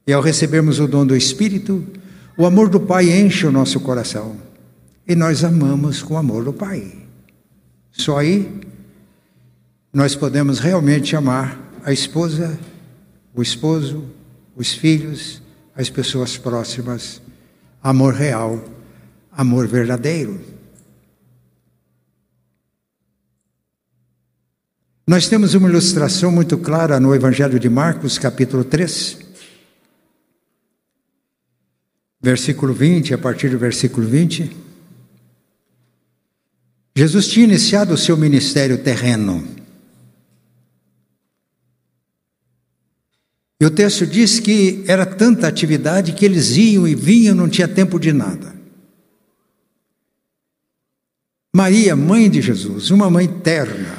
e 0.07 0.13
ao 0.13 0.23
recebermos 0.23 0.79
o 0.79 0.89
dom 0.89 1.07
do 1.07 1.17
Espírito, 1.17 1.87
o 2.37 2.47
amor 2.47 2.69
do 2.69 2.81
Pai 2.81 3.11
enche 3.11 3.47
o 3.47 3.53
nosso 3.53 3.81
coração. 3.81 4.37
E 5.07 5.15
nós 5.15 5.45
amamos 5.45 6.03
com 6.03 6.15
o 6.15 6.19
amor 6.19 6.45
do 6.45 6.53
Pai. 6.53 6.93
Só 7.93 8.19
aí 8.19 8.61
nós 9.93 10.15
podemos 10.15 10.61
realmente 10.61 11.17
amar 11.17 11.59
a 11.85 11.93
esposa, 11.93 12.59
o 13.35 13.43
esposo, 13.43 14.05
os 14.55 14.73
filhos, 14.73 15.43
as 15.75 15.91
pessoas 15.91 16.37
próximas. 16.37 17.21
Amor 17.83 18.15
real, 18.15 18.63
amor 19.33 19.67
verdadeiro. 19.67 20.41
Nós 25.07 25.29
temos 25.29 25.55
uma 25.55 25.69
ilustração 25.69 26.31
muito 26.31 26.57
clara 26.57 27.01
no 27.01 27.13
Evangelho 27.13 27.59
de 27.59 27.69
Marcos, 27.69 28.17
capítulo 28.17 28.63
3, 28.63 29.19
versículo 32.21 32.73
20, 32.73 33.15
a 33.15 33.19
partir 33.19 33.49
do 33.49 33.59
versículo 33.59 34.07
20. 34.07 34.57
Jesus 36.95 37.27
tinha 37.27 37.45
iniciado 37.45 37.95
o 37.95 37.99
seu 37.99 38.17
ministério 38.17 38.79
terreno. 38.85 39.60
E 43.61 43.65
o 43.67 43.71
texto 43.71 44.07
diz 44.07 44.41
que 44.41 44.83
era 44.89 45.05
tanta 45.05 45.47
atividade 45.47 46.15
que 46.15 46.25
eles 46.25 46.57
iam 46.57 46.89
e 46.89 46.95
vinham, 46.95 47.35
não 47.35 47.47
tinha 47.47 47.69
tempo 47.69 48.01
de 48.01 48.11
nada. 48.11 48.59
Maria, 51.55 51.95
mãe 51.95 52.31
de 52.31 52.41
Jesus, 52.41 52.91
uma 52.91 53.11
mãe 53.11 53.29
terna, 53.29 53.99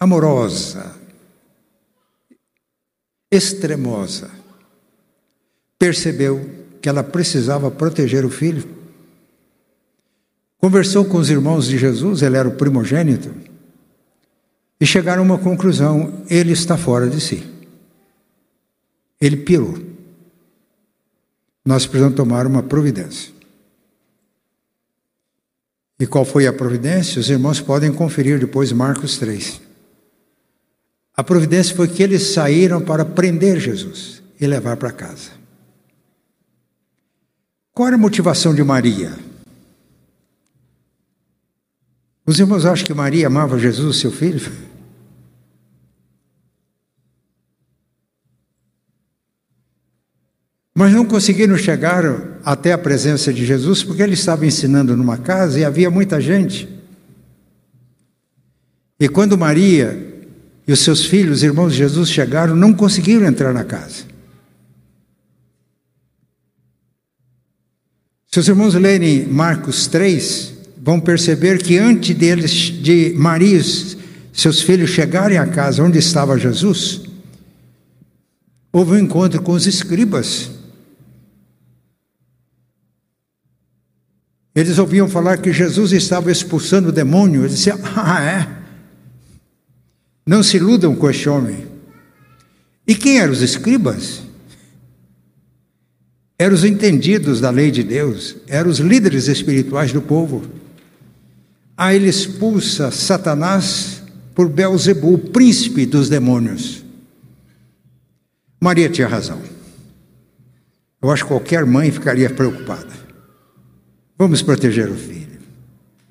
amorosa, 0.00 0.96
extremosa, 3.30 4.28
percebeu 5.78 6.66
que 6.82 6.88
ela 6.88 7.04
precisava 7.04 7.70
proteger 7.70 8.24
o 8.24 8.30
filho. 8.30 8.68
Conversou 10.56 11.04
com 11.04 11.18
os 11.18 11.30
irmãos 11.30 11.68
de 11.68 11.78
Jesus, 11.78 12.22
ele 12.22 12.36
era 12.36 12.48
o 12.48 12.56
primogênito, 12.56 13.32
e 14.80 14.86
chegaram 14.86 15.22
a 15.22 15.26
uma 15.26 15.38
conclusão: 15.38 16.24
ele 16.28 16.52
está 16.52 16.76
fora 16.76 17.08
de 17.08 17.20
si. 17.20 17.57
Ele 19.20 19.36
pirou. 19.36 19.78
Nós 21.64 21.86
precisamos 21.86 22.16
tomar 22.16 22.46
uma 22.46 22.62
providência. 22.62 23.32
E 26.00 26.06
qual 26.06 26.24
foi 26.24 26.46
a 26.46 26.52
providência? 26.52 27.20
Os 27.20 27.28
irmãos 27.28 27.60
podem 27.60 27.92
conferir 27.92 28.38
depois 28.38 28.70
Marcos 28.70 29.18
3. 29.18 29.60
A 31.16 31.24
providência 31.24 31.74
foi 31.74 31.88
que 31.88 32.02
eles 32.02 32.28
saíram 32.28 32.80
para 32.80 33.04
prender 33.04 33.58
Jesus 33.58 34.22
e 34.40 34.46
levar 34.46 34.76
para 34.76 34.92
casa. 34.92 35.32
Qual 37.72 37.88
era 37.88 37.96
a 37.96 37.98
motivação 37.98 38.54
de 38.54 38.62
Maria? 38.62 39.12
Os 42.24 42.38
irmãos 42.38 42.64
acham 42.64 42.86
que 42.86 42.94
Maria 42.94 43.26
amava 43.26 43.58
Jesus, 43.58 43.96
seu 43.96 44.12
filho? 44.12 44.52
Mas 50.78 50.92
não 50.92 51.04
conseguiram 51.04 51.58
chegar 51.58 52.04
até 52.44 52.70
a 52.72 52.78
presença 52.78 53.32
de 53.32 53.44
Jesus 53.44 53.82
porque 53.82 54.00
ele 54.00 54.14
estava 54.14 54.46
ensinando 54.46 54.96
numa 54.96 55.18
casa 55.18 55.58
e 55.58 55.64
havia 55.64 55.90
muita 55.90 56.20
gente. 56.20 56.68
E 59.00 59.08
quando 59.08 59.36
Maria 59.36 60.30
e 60.68 60.70
os 60.70 60.78
seus 60.78 61.04
filhos, 61.04 61.42
irmãos 61.42 61.72
de 61.72 61.78
Jesus, 61.78 62.08
chegaram, 62.08 62.54
não 62.54 62.72
conseguiram 62.72 63.26
entrar 63.26 63.52
na 63.52 63.64
casa. 63.64 64.04
Se 68.30 68.38
os 68.38 68.46
irmãos 68.46 68.74
lerem 68.74 69.26
Marcos 69.26 69.88
3, 69.88 70.54
vão 70.80 71.00
perceber 71.00 71.60
que 71.60 71.76
antes 71.76 72.16
deles, 72.16 72.52
de 72.52 73.14
Maria, 73.16 73.60
seus 74.32 74.62
filhos 74.62 74.90
chegarem 74.90 75.38
à 75.38 75.46
casa 75.48 75.82
onde 75.82 75.98
estava 75.98 76.38
Jesus, 76.38 77.02
houve 78.72 78.92
um 78.92 78.98
encontro 78.98 79.42
com 79.42 79.50
os 79.50 79.66
escribas. 79.66 80.56
Eles 84.58 84.76
ouviam 84.76 85.08
falar 85.08 85.38
que 85.38 85.52
Jesus 85.52 85.92
estava 85.92 86.32
expulsando 86.32 86.88
o 86.88 86.92
demônio. 86.92 87.42
Eles 87.42 87.58
diziam: 87.58 87.78
Ah, 87.94 88.20
é? 88.20 88.48
Não 90.26 90.42
se 90.42 90.56
iludam 90.56 90.96
com 90.96 91.08
este 91.08 91.28
homem. 91.28 91.68
E 92.84 92.92
quem 92.96 93.20
eram 93.20 93.32
os 93.32 93.40
escribas? 93.40 94.20
Eram 96.36 96.56
os 96.56 96.64
entendidos 96.64 97.40
da 97.40 97.50
lei 97.50 97.70
de 97.70 97.84
Deus, 97.84 98.34
eram 98.48 98.68
os 98.68 98.80
líderes 98.80 99.28
espirituais 99.28 99.92
do 99.92 100.02
povo. 100.02 100.42
Aí 101.76 101.94
ele 101.94 102.08
expulsa 102.08 102.90
Satanás 102.90 104.02
por 104.34 104.48
Belzebu, 104.48 105.14
o 105.14 105.18
príncipe 105.18 105.86
dos 105.86 106.08
demônios. 106.08 106.84
Maria 108.60 108.88
tinha 108.88 109.06
razão. 109.06 109.40
Eu 111.00 111.12
acho 111.12 111.22
que 111.22 111.28
qualquer 111.28 111.64
mãe 111.64 111.92
ficaria 111.92 112.28
preocupada. 112.28 113.07
Vamos 114.18 114.42
proteger 114.42 114.90
o 114.90 114.96
filho. 114.96 115.38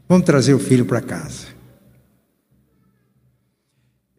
Vamos 0.07 0.25
trazer 0.25 0.53
o 0.53 0.59
filho 0.59 0.85
para 0.85 1.01
casa. 1.01 1.47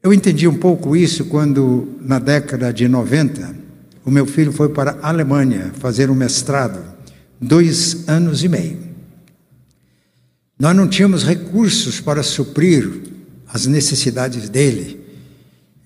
Eu 0.03 0.13
entendi 0.13 0.47
um 0.47 0.59
pouco 0.59 0.95
isso 0.95 1.25
quando, 1.25 1.97
na 2.03 2.19
década 2.19 2.71
de 2.71 2.87
90, 2.87 3.57
o 4.05 4.11
meu 4.11 4.27
filho 4.27 4.53
foi 4.53 4.69
para 4.69 4.99
a 5.01 5.09
Alemanha 5.09 5.73
fazer 5.79 6.11
um 6.11 6.15
mestrado, 6.15 6.85
dois 7.41 8.07
anos 8.07 8.45
e 8.45 8.49
meio. 8.49 8.79
Nós 10.59 10.77
não 10.77 10.87
tínhamos 10.87 11.25
recursos 11.25 11.99
para 11.99 12.23
suprir 12.23 12.91
as 13.49 13.67
necessidades 13.67 14.51
dele. 14.51 15.01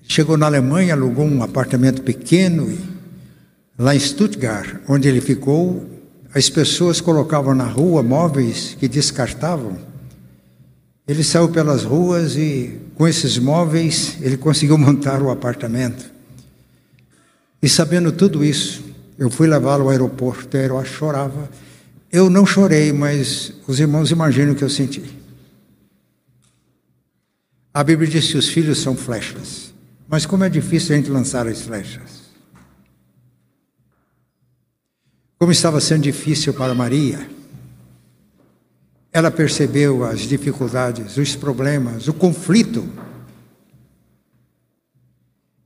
Chegou 0.03 0.37
na 0.37 0.45
Alemanha, 0.45 0.93
alugou 0.93 1.25
um 1.25 1.41
apartamento 1.41 2.01
pequeno, 2.01 2.77
lá 3.77 3.95
em 3.95 3.99
Stuttgart, 3.99 4.81
onde 4.87 5.07
ele 5.07 5.21
ficou, 5.21 5.92
as 6.33 6.49
pessoas 6.49 6.99
colocavam 6.99 7.53
na 7.53 7.65
rua 7.65 8.01
móveis 8.01 8.75
que 8.79 8.87
descartavam 8.87 9.93
ele 11.05 11.23
saiu 11.23 11.49
pelas 11.49 11.83
ruas 11.83 12.37
e, 12.37 12.79
com 12.95 13.05
esses 13.05 13.37
móveis, 13.37 14.17
ele 14.21 14.37
conseguiu 14.37 14.77
montar 14.77 15.21
o 15.21 15.29
apartamento. 15.29 16.11
E 17.61 17.67
sabendo 17.67 18.11
tudo 18.11 18.43
isso, 18.43 18.83
eu 19.17 19.29
fui 19.29 19.47
levá-lo 19.47 19.83
ao 19.83 19.89
aeroporto, 19.89 20.55
eu 20.55 20.85
chorava. 20.85 21.49
Eu 22.11 22.29
não 22.29 22.45
chorei, 22.45 22.93
mas 22.93 23.51
os 23.67 23.79
irmãos 23.79 24.11
imaginam 24.11 24.53
o 24.53 24.55
que 24.55 24.63
eu 24.63 24.69
senti. 24.69 25.03
A 27.73 27.83
Bíblia 27.83 28.09
diz 28.09 28.31
que 28.31 28.37
os 28.37 28.47
filhos 28.47 28.79
são 28.79 28.95
flechas. 28.95 29.73
Mas 30.07 30.25
como 30.25 30.43
é 30.43 30.49
difícil 30.49 30.93
a 30.93 30.97
gente 30.97 31.09
lançar 31.09 31.47
as 31.47 31.61
flechas. 31.61 32.22
Como 35.43 35.51
estava 35.51 35.81
sendo 35.81 36.03
difícil 36.03 36.53
para 36.53 36.73
Maria 36.73 37.29
ela 39.11 39.29
percebeu 39.29 40.05
as 40.05 40.21
dificuldades, 40.21 41.17
os 41.17 41.35
problemas, 41.35 42.07
o 42.07 42.13
conflito. 42.13 42.87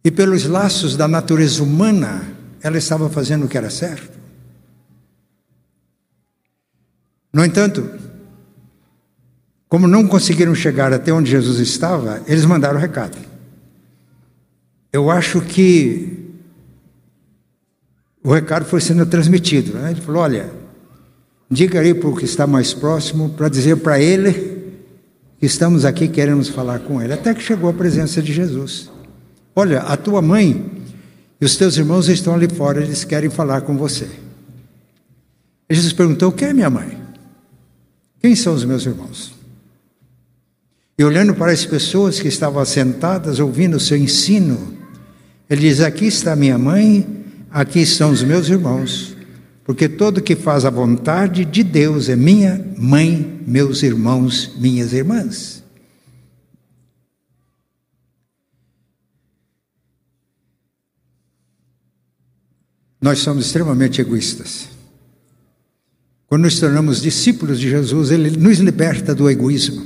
E 0.03 0.09
pelos 0.09 0.45
laços 0.45 0.97
da 0.97 1.07
natureza 1.07 1.61
humana, 1.61 2.23
ela 2.59 2.75
estava 2.79 3.07
fazendo 3.07 3.45
o 3.45 3.47
que 3.47 3.55
era 3.55 3.69
certo. 3.69 4.17
No 7.31 7.45
entanto, 7.45 7.87
como 9.69 9.87
não 9.87 10.07
conseguiram 10.07 10.55
chegar 10.55 10.91
até 10.91 11.13
onde 11.13 11.29
Jesus 11.29 11.59
estava, 11.59 12.23
eles 12.25 12.45
mandaram 12.45 12.77
o 12.77 12.81
recado. 12.81 13.15
Eu 14.91 15.11
acho 15.11 15.39
que 15.39 16.26
o 18.23 18.33
recado 18.33 18.65
foi 18.65 18.81
sendo 18.81 19.05
transmitido. 19.05 19.73
Né? 19.73 19.91
Ele 19.91 20.01
falou: 20.01 20.21
olha, 20.21 20.51
Diga 21.49 21.79
aí 21.79 21.93
para 21.93 22.09
o 22.09 22.15
que 22.15 22.25
está 22.25 22.45
mais 22.45 22.73
próximo, 22.73 23.29
para 23.29 23.47
dizer 23.47 23.77
para 23.77 23.99
ele 23.99 24.57
que 25.39 25.45
estamos 25.45 25.85
aqui 25.85 26.07
queremos 26.07 26.49
falar 26.49 26.79
com 26.79 27.01
ele. 27.01 27.13
Até 27.13 27.33
que 27.33 27.41
chegou 27.41 27.69
a 27.69 27.73
presença 27.73 28.21
de 28.21 28.33
Jesus. 28.33 28.91
Olha, 29.55 29.79
a 29.79 29.95
tua 29.95 30.21
mãe 30.21 30.69
e 31.39 31.45
os 31.45 31.55
teus 31.55 31.77
irmãos 31.77 32.09
estão 32.09 32.35
ali 32.35 32.49
fora, 32.49 32.83
eles 32.83 33.05
querem 33.05 33.29
falar 33.29 33.61
com 33.61 33.77
você. 33.77 34.09
Jesus 35.69 35.93
perguntou: 35.93 36.33
Quem 36.33 36.49
é 36.49 36.53
minha 36.53 36.69
mãe? 36.69 36.97
Quem 38.19 38.35
são 38.35 38.53
os 38.53 38.65
meus 38.65 38.85
irmãos? 38.85 39.33
E 40.99 41.03
olhando 41.03 41.33
para 41.33 41.51
as 41.51 41.65
pessoas 41.65 42.19
que 42.19 42.27
estavam 42.27 42.65
sentadas, 42.65 43.39
ouvindo 43.39 43.77
o 43.77 43.79
seu 43.79 43.95
ensino, 43.95 44.73
ele 45.49 45.61
diz: 45.61 45.79
Aqui 45.79 46.07
está 46.07 46.35
minha 46.35 46.57
mãe, 46.57 47.16
aqui 47.49 47.79
estão 47.79 48.11
os 48.11 48.23
meus 48.23 48.49
irmãos 48.49 49.17
porque 49.67 49.89
todo 49.89 50.21
que 50.21 50.33
faz 50.33 50.63
a 50.63 50.69
vontade 50.69 51.43
de 51.43 51.61
Deus 51.61 52.07
é 52.07 52.15
minha 52.15 52.65
mãe, 52.77 53.43
meus 53.45 53.83
irmãos, 53.83 54.55
minhas 54.57 54.93
irmãs. 54.93 55.61
Nós 63.01 63.19
somos 63.19 63.45
extremamente 63.45 63.99
egoístas. 63.99 64.69
Quando 66.27 66.43
nos 66.43 66.57
tornamos 66.61 67.01
discípulos 67.01 67.59
de 67.59 67.69
Jesus, 67.69 68.09
Ele 68.09 68.37
nos 68.37 68.59
liberta 68.59 69.13
do 69.13 69.29
egoísmo. 69.29 69.85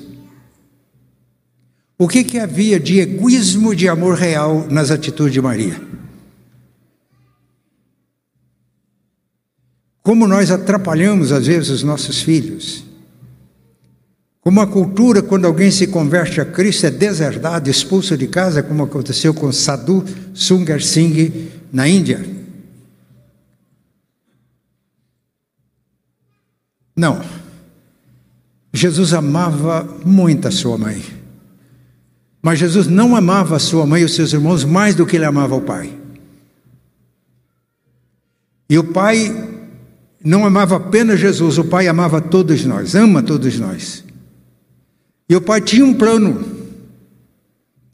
O 1.98 2.08
que, 2.08 2.24
que 2.24 2.38
havia 2.38 2.80
de 2.80 3.00
egoísmo 3.00 3.76
de 3.76 3.90
amor 3.90 4.16
real 4.16 4.68
nas 4.70 4.92
atitudes 4.92 5.34
de 5.34 5.42
Maria? 5.42 5.91
Como 10.04 10.28
nós 10.28 10.50
atrapalhamos 10.50 11.32
às 11.32 11.48
vezes 11.48 11.70
os 11.70 11.84
nossos 11.84 12.22
filhos. 12.22 12.84
Como 14.42 14.60
a 14.60 14.66
cultura, 14.66 15.22
quando 15.22 15.46
alguém 15.46 15.70
se 15.70 15.86
converte 15.86 16.42
a 16.42 16.46
Cristo, 16.46 16.88
é 16.88 16.92
deserdado, 16.92 17.70
expulso 17.70 18.18
de 18.18 18.28
casa, 18.28 18.64
como 18.64 18.84
aconteceu 18.84 19.34
com 19.34 19.52
Sadhu 19.52 20.04
Sungar 20.34 20.82
Singh 20.82 21.52
na 21.72 21.88
Índia. 21.88 22.26
Não. 26.96 27.24
Jesus 28.74 29.14
amava 29.14 29.84
muito 30.04 30.48
a 30.48 30.52
sua 30.52 30.78
mãe. 30.78 31.04
Mas 32.42 32.58
Jesus 32.58 32.88
não 32.88 33.16
amava 33.16 33.58
a 33.58 33.60
sua 33.60 33.86
mãe 33.86 34.02
e 34.02 34.06
os 34.06 34.16
seus 34.16 34.34
irmãos 34.34 34.64
mais 34.64 34.96
do 34.96 35.06
que 35.06 35.18
ele 35.18 35.26
amava 35.26 35.56
o 35.56 35.62
Pai. 35.62 35.94
E 38.68 38.80
o 38.80 38.84
Pai 38.86 39.51
não 40.24 40.46
amava 40.46 40.76
apenas 40.76 41.20
Jesus, 41.20 41.58
o 41.58 41.64
Pai 41.64 41.88
amava 41.88 42.22
todos 42.22 42.64
nós, 42.66 42.94
ama 42.96 43.24
todos 43.24 43.58
nós. 43.58 44.04
E 45.28 45.36
o 45.36 45.42
Pai 45.42 45.62
tinha 45.62 45.86
um 45.86 45.94
plano: 45.94 46.46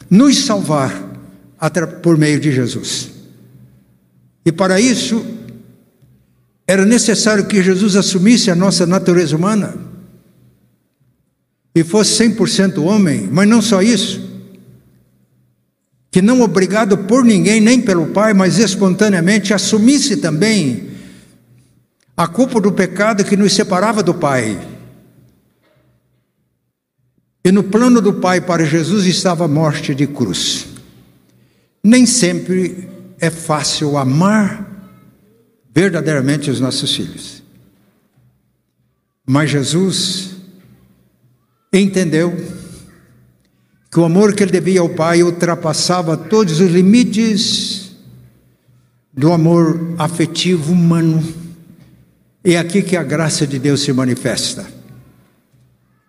nos 0.10 0.44
salvar 0.46 1.06
por 2.02 2.18
meio 2.18 2.40
de 2.40 2.52
Jesus. 2.52 3.12
E 4.46 4.52
para 4.52 4.80
isso, 4.80 5.26
era 6.68 6.86
necessário 6.86 7.46
que 7.46 7.64
Jesus 7.64 7.96
assumisse 7.96 8.52
a 8.52 8.56
nossa 8.56 8.86
natureza 8.86 9.36
humana 9.36 9.76
e 11.74 11.84
fosse 11.84 12.24
100% 12.24 12.84
homem, 12.84 13.30
mas 13.32 13.48
não 13.48 13.62
só 13.62 13.82
isso, 13.82 14.28
que 16.12 16.22
não 16.22 16.42
obrigado 16.42 16.98
por 16.98 17.24
ninguém, 17.24 17.62
nem 17.62 17.80
pelo 17.82 18.08
Pai, 18.08 18.34
mas 18.34 18.58
espontaneamente 18.58 19.54
assumisse 19.54 20.18
também 20.18 20.87
a 22.18 22.28
culpa 22.28 22.60
do 22.60 22.72
pecado 22.72 23.24
que 23.24 23.38
nos 23.38 23.54
separava 23.54 24.02
do 24.02 24.16
Pai. 24.16 24.60
E 27.46 27.52
no 27.52 27.64
plano 27.64 28.02
do 28.02 28.16
Pai 28.16 28.42
para 28.42 28.66
Jesus 28.66 29.06
estava 29.06 29.46
a 29.46 29.48
morte 29.48 29.94
de 29.94 30.08
cruz. 30.08 30.66
Nem 31.84 32.08
sempre 32.08 32.90
é 33.20 33.30
fácil 33.30 33.98
amar 33.98 34.66
verdadeiramente 35.72 36.50
os 36.50 36.60
nossos 36.60 36.92
filhos. 36.92 37.44
Mas 39.24 39.52
Jesus 39.52 40.38
entendeu 41.72 42.36
que 43.92 44.00
o 44.00 44.06
amor 44.06 44.34
que 44.34 44.42
ele 44.42 44.52
devia 44.52 44.82
ao 44.82 44.90
Pai 44.90 45.22
ultrapassava 45.22 46.18
todos 46.18 46.60
os 46.60 46.72
limites 46.72 47.92
do 49.14 49.32
amor 49.32 49.94
afetivo 50.00 50.74
humano. 50.74 51.47
É 52.44 52.58
aqui 52.58 52.82
que 52.82 52.96
a 52.96 53.04
graça 53.04 53.46
de 53.46 53.60
Deus 53.60 53.82
se 53.82 53.92
manifesta. 53.92 54.66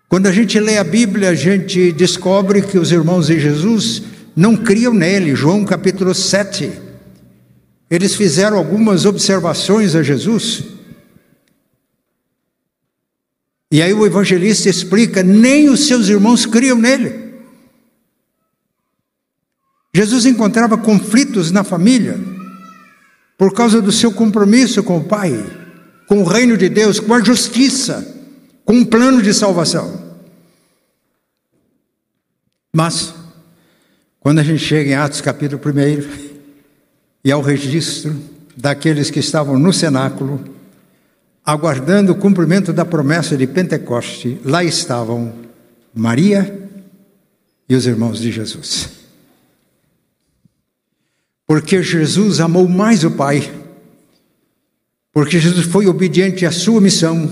Quando 0.09 0.27
a 0.27 0.33
gente 0.33 0.59
lê 0.59 0.79
a 0.79 0.85
Bíblia, 0.85 1.31
a 1.31 1.35
gente 1.35 1.93
descobre 1.93 2.63
que 2.63 2.79
os 2.79 2.91
irmãos 2.91 3.27
de 3.27 3.39
Jesus 3.39 4.03
não 4.35 4.57
criam 4.57 4.95
nele, 4.95 5.35
João 5.35 5.65
capítulo 5.65 6.15
7. 6.15 6.73
Eles 7.91 8.15
fizeram 8.15 8.57
algumas 8.57 9.05
observações 9.05 9.95
a 9.95 10.03
Jesus. 10.03 10.65
E 13.71 13.83
aí 13.83 13.93
o 13.93 14.07
evangelista 14.07 14.69
explica: 14.69 15.23
nem 15.23 15.69
os 15.69 15.87
seus 15.87 16.09
irmãos 16.09 16.47
criam 16.47 16.79
nele. 16.79 17.29
Jesus 19.95 20.27
encontrava 20.27 20.79
conflitos 20.79 21.51
na 21.51 21.65
família 21.65 22.19
por 23.37 23.53
causa 23.53 23.81
do 23.81 23.93
seu 23.93 24.13
compromisso 24.13 24.83
com 24.83 24.99
o 24.99 25.05
Pai, 25.05 25.33
com 26.09 26.23
o 26.23 26.25
reino 26.25 26.57
de 26.57 26.69
Deus, 26.69 26.99
com 26.99 27.15
a 27.15 27.23
justiça 27.23 28.17
com 28.69 28.75
um 28.75 28.85
plano 28.85 29.23
de 29.23 29.33
salvação. 29.33 29.99
Mas, 32.71 33.15
quando 34.21 34.41
a 34.41 34.43
gente 34.43 34.63
chega 34.63 34.91
em 34.91 34.95
Atos 34.95 35.23
capítulo 35.23 35.59
1 35.65 36.37
e 37.25 37.33
ao 37.33 37.41
registro 37.41 38.15
daqueles 38.55 39.11
que 39.11 39.21
estavam 39.21 39.59
no 39.59 39.73
cenáculo, 39.73 40.45
aguardando 41.43 42.13
o 42.13 42.15
cumprimento 42.15 42.71
da 42.71 42.85
promessa 42.85 43.39
de 43.39 43.47
Pentecoste, 43.47 44.39
lá 44.45 44.63
estavam 44.63 45.33
Maria 45.95 46.69
e 47.67 47.75
os 47.75 47.87
irmãos 47.87 48.19
de 48.19 48.31
Jesus. 48.31 48.91
Porque 51.47 51.83
Jesus 51.83 52.39
amou 52.39 52.69
mais 52.69 53.03
o 53.03 53.13
Pai, 53.13 53.51
porque 55.19 55.41
Jesus 55.41 55.67
foi 55.67 55.89
obediente 55.89 56.47
à 56.47 56.53
sua 56.53 56.81
missão, 56.81 57.29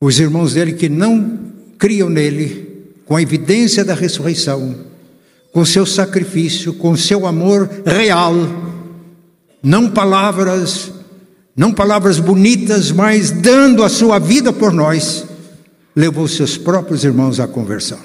os 0.00 0.18
irmãos 0.18 0.54
dele 0.54 0.72
que 0.72 0.88
não 0.88 1.38
criam 1.78 2.08
nele, 2.08 2.94
com 3.04 3.14
a 3.14 3.20
evidência 3.20 3.84
da 3.84 3.92
ressurreição, 3.92 4.74
com 5.52 5.62
seu 5.62 5.84
sacrifício, 5.84 6.72
com 6.72 6.96
seu 6.96 7.26
amor 7.26 7.68
real, 7.84 8.32
não 9.62 9.90
palavras, 9.90 10.90
não 11.54 11.74
palavras 11.74 12.18
bonitas, 12.18 12.90
mas 12.90 13.30
dando 13.30 13.84
a 13.84 13.90
sua 13.90 14.18
vida 14.18 14.50
por 14.50 14.72
nós, 14.72 15.26
levou 15.94 16.26
seus 16.26 16.56
próprios 16.56 17.04
irmãos 17.04 17.38
à 17.38 17.46
conversão. 17.46 18.00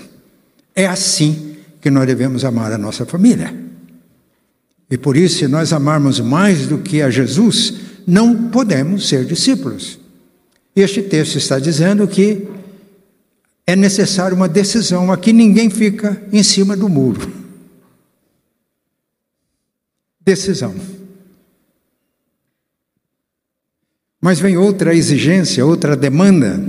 É 0.75 0.85
assim 0.85 1.55
que 1.79 1.89
nós 1.89 2.05
devemos 2.05 2.43
amar 2.43 2.73
a 2.73 2.77
nossa 2.77 3.05
família. 3.05 3.68
E 4.89 4.97
por 4.97 5.15
isso, 5.15 5.39
se 5.39 5.47
nós 5.47 5.71
amarmos 5.71 6.19
mais 6.19 6.65
do 6.67 6.79
que 6.79 7.01
a 7.01 7.09
Jesus, 7.09 7.75
não 8.07 8.49
podemos 8.49 9.07
ser 9.07 9.23
discípulos. 9.23 9.99
Este 10.75 11.01
texto 11.01 11.37
está 11.37 11.59
dizendo 11.59 12.07
que 12.07 12.47
é 13.67 13.75
necessário 13.75 14.35
uma 14.35 14.47
decisão, 14.47 15.11
aqui 15.11 15.31
ninguém 15.31 15.69
fica 15.69 16.19
em 16.33 16.41
cima 16.41 16.75
do 16.75 16.89
muro. 16.89 17.31
Decisão. 20.19 20.73
Mas 24.19 24.39
vem 24.39 24.57
outra 24.57 24.93
exigência, 24.95 25.65
outra 25.65 25.95
demanda, 25.95 26.59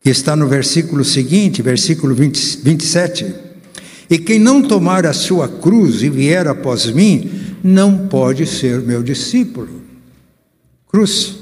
que 0.00 0.08
está 0.08 0.34
no 0.34 0.48
versículo 0.48 1.04
seguinte, 1.04 1.60
versículo 1.60 2.14
20, 2.14 2.60
27. 2.62 3.45
E 4.08 4.18
quem 4.18 4.38
não 4.38 4.62
tomar 4.62 5.04
a 5.04 5.12
sua 5.12 5.48
cruz 5.48 6.02
e 6.02 6.08
vier 6.08 6.46
após 6.46 6.86
mim, 6.86 7.58
não 7.62 8.06
pode 8.06 8.46
ser 8.46 8.80
meu 8.80 9.02
discípulo. 9.02 9.82
Cruz. 10.88 11.36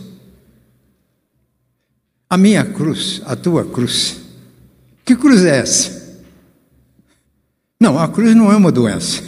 A 2.29 2.37
minha 2.37 2.65
cruz, 2.65 3.21
a 3.27 3.37
tua 3.37 3.65
cruz. 3.65 4.17
Que 5.05 5.15
cruz 5.15 5.45
é 5.45 5.59
essa? 5.59 6.05
Não, 7.79 7.99
a 7.99 8.09
cruz 8.09 8.35
não 8.35 8.51
é 8.51 8.57
uma 8.57 8.73
doença. 8.73 9.23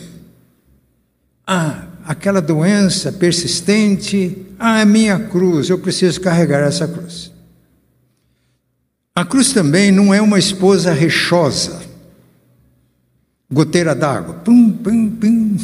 Ah, 1.46 1.86
aquela 2.04 2.40
doença 2.40 3.12
persistente, 3.12 4.46
ah, 4.58 4.80
é 4.80 4.84
minha 4.84 5.18
cruz, 5.18 5.68
eu 5.68 5.78
preciso 5.78 6.20
carregar 6.20 6.66
essa 6.66 6.88
cruz. 6.88 7.30
A 9.14 9.24
cruz 9.24 9.52
também 9.52 9.92
não 9.92 10.12
é 10.12 10.20
uma 10.20 10.38
esposa 10.38 10.92
rechosa, 10.92 11.82
goteira 13.50 13.94
d'água, 13.94 14.34
pum, 14.34 14.72
pum, 14.72 15.10
pum. 15.10 15.56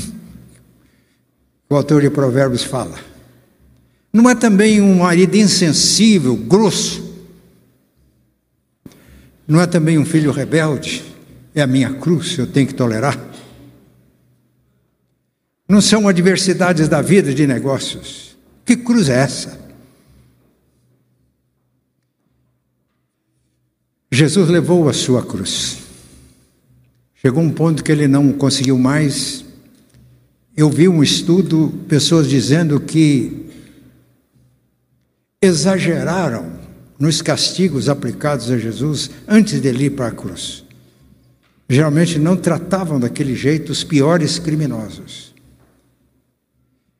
O 1.69 1.77
autor 1.77 2.03
de 2.03 2.11
Provérbios 2.11 2.63
fala. 2.63 2.99
Não 4.13 4.29
é 4.29 4.35
também 4.35 4.81
um 4.81 4.99
marido 4.99 5.37
insensível, 5.37 6.37
grosso, 6.37 7.13
não 9.47 9.61
é 9.61 9.67
também 9.67 9.99
um 9.99 10.05
filho 10.05 10.31
rebelde? 10.31 11.05
É 11.55 11.61
a 11.61 11.67
minha 11.67 11.93
cruz, 11.93 12.39
eu 12.39 12.47
tenho 12.47 12.67
que 12.67 12.75
tolerar. 12.75 13.19
Não 15.69 15.81
são 15.81 16.09
adversidades 16.09 16.89
da 16.89 17.03
vida 17.03 17.35
de 17.35 17.47
negócios. 17.47 18.37
Que 18.65 18.77
cruz 18.77 19.09
é 19.09 19.19
essa? 19.19 19.61
Jesus 24.11 24.49
levou 24.49 24.89
a 24.89 24.93
sua 24.93 25.23
cruz. 25.23 25.82
Chegou 27.25 27.41
um 27.41 27.53
ponto 27.53 27.85
que 27.85 27.93
ele 27.93 28.09
não 28.09 28.33
conseguiu 28.33 28.77
mais. 28.77 29.45
Eu 30.57 30.69
vi 30.69 30.89
um 30.89 31.05
estudo, 31.05 31.73
pessoas 31.87 32.29
dizendo 32.29 32.81
que 32.81 33.47
exageraram 35.41 36.51
nos 36.99 37.23
castigos 37.23 37.89
aplicados 37.89 38.51
a 38.51 38.59
Jesus 38.59 39.09
antes 39.29 39.61
dele 39.61 39.85
ir 39.85 39.91
para 39.91 40.09
a 40.09 40.11
cruz. 40.11 40.65
Geralmente 41.69 42.19
não 42.19 42.37
tratavam 42.37 42.99
daquele 42.99 43.37
jeito 43.37 43.71
os 43.71 43.85
piores 43.85 44.41
criminosos. 44.41 45.33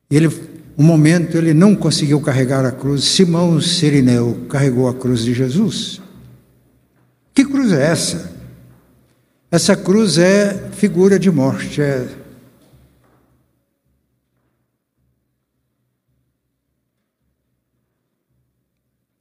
Ele, 0.09 0.29
um 0.77 0.83
momento, 0.83 1.37
ele 1.37 1.53
não 1.53 1.75
conseguiu 1.75 2.21
carregar 2.21 2.65
a 2.65 2.71
cruz. 2.71 3.03
Simão 3.03 3.59
Sirineu 3.59 4.45
carregou 4.47 4.87
a 4.87 4.93
cruz 4.93 5.25
de 5.25 5.33
Jesus. 5.33 6.01
Que 7.33 7.43
cruz 7.43 7.73
é 7.73 7.91
essa? 7.91 8.32
Essa 9.53 9.77
cruz 9.77 10.17
é 10.17 10.71
figura 10.71 11.19
de 11.19 11.29
morte, 11.29 11.79
é 11.79 12.07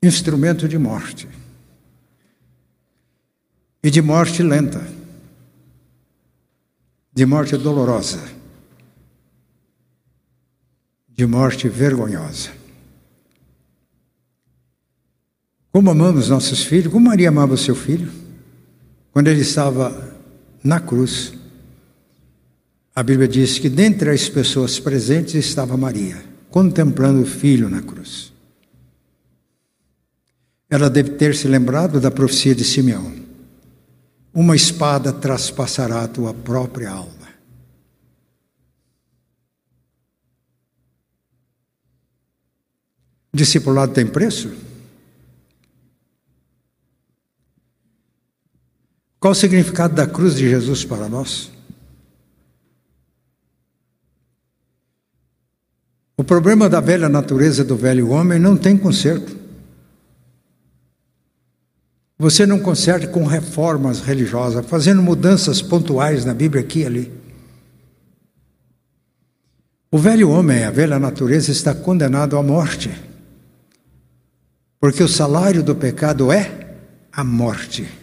instrumento 0.03 0.67
de 0.67 0.79
morte. 0.79 1.29
e 3.83 3.91
de 3.91 4.01
morte 4.01 4.43
lenta, 4.43 4.81
de 7.13 7.27
morte 7.27 7.55
dolorosa, 7.59 8.23
de 11.09 11.27
morte 11.27 11.69
vergonhosa. 11.69 12.53
Como 15.71 15.91
amamos 15.91 16.31
nossos 16.31 16.65
filhos, 16.65 16.91
como 16.91 17.09
Maria 17.09 17.29
amava 17.29 17.55
seu 17.59 17.75
filho, 17.75 18.11
quando 19.13 19.29
ele 19.29 19.43
estava 19.43 20.12
na 20.63 20.81
cruz. 20.81 21.33
A 22.95 23.03
Bíblia 23.03 23.27
diz 23.27 23.59
que 23.59 23.69
dentre 23.69 24.11
as 24.11 24.29
pessoas 24.29 24.79
presentes 24.79 25.35
estava 25.35 25.77
Maria, 25.77 26.23
contemplando 26.51 27.23
o 27.23 27.27
filho 27.27 27.69
na 27.69 27.83
cruz. 27.83 28.33
Ela 30.69 30.89
deve 30.89 31.11
ter 31.11 31.35
se 31.35 31.49
lembrado 31.49 32.01
da 32.01 32.11
profecia 32.11 32.55
de 32.55 32.65
Simeão: 32.65 33.15
Uma 34.33 34.57
espada 34.57 35.13
traspassará 35.13 36.03
a 36.03 36.09
tua 36.09 36.33
própria 36.33 36.91
alma. 36.91 37.13
Discipulado 43.35 43.95
tem 43.95 44.07
preço? 44.07 44.53
Qual 49.23 49.31
o 49.31 49.37
significado 49.37 49.95
da 49.95 50.05
cruz 50.05 50.35
de 50.35 50.51
Jesus 50.51 50.85
para 50.85 51.09
nós? 51.09 51.53
O 56.17 56.25
problema 56.25 56.69
da 56.69 56.81
velha 56.81 57.09
natureza 57.09 57.63
do 57.63 57.77
velho 57.77 58.11
homem 58.11 58.41
não 58.41 58.57
tem 58.57 58.77
conserto. 58.77 59.37
Você 62.19 62.45
não 62.45 62.59
conserta 62.59 63.07
com 63.07 63.25
reformas 63.25 64.01
religiosas, 64.01 64.67
fazendo 64.67 65.01
mudanças 65.01 65.63
pontuais 65.63 66.25
na 66.25 66.35
Bíblia 66.35 66.61
aqui 66.61 66.81
e 66.81 66.87
ali. 66.87 67.13
O 69.89 69.99
velho 69.99 70.31
homem, 70.31 70.65
a 70.65 70.71
velha 70.73 70.99
natureza, 70.99 71.53
está 71.53 71.73
condenado 71.73 72.37
à 72.37 72.43
morte. 72.43 72.91
Porque 74.81 75.01
o 75.01 75.09
salário 75.09 75.63
do 75.63 75.77
pecado 75.77 76.33
é 76.33 76.77
a 77.13 77.23
morte. 77.23 78.02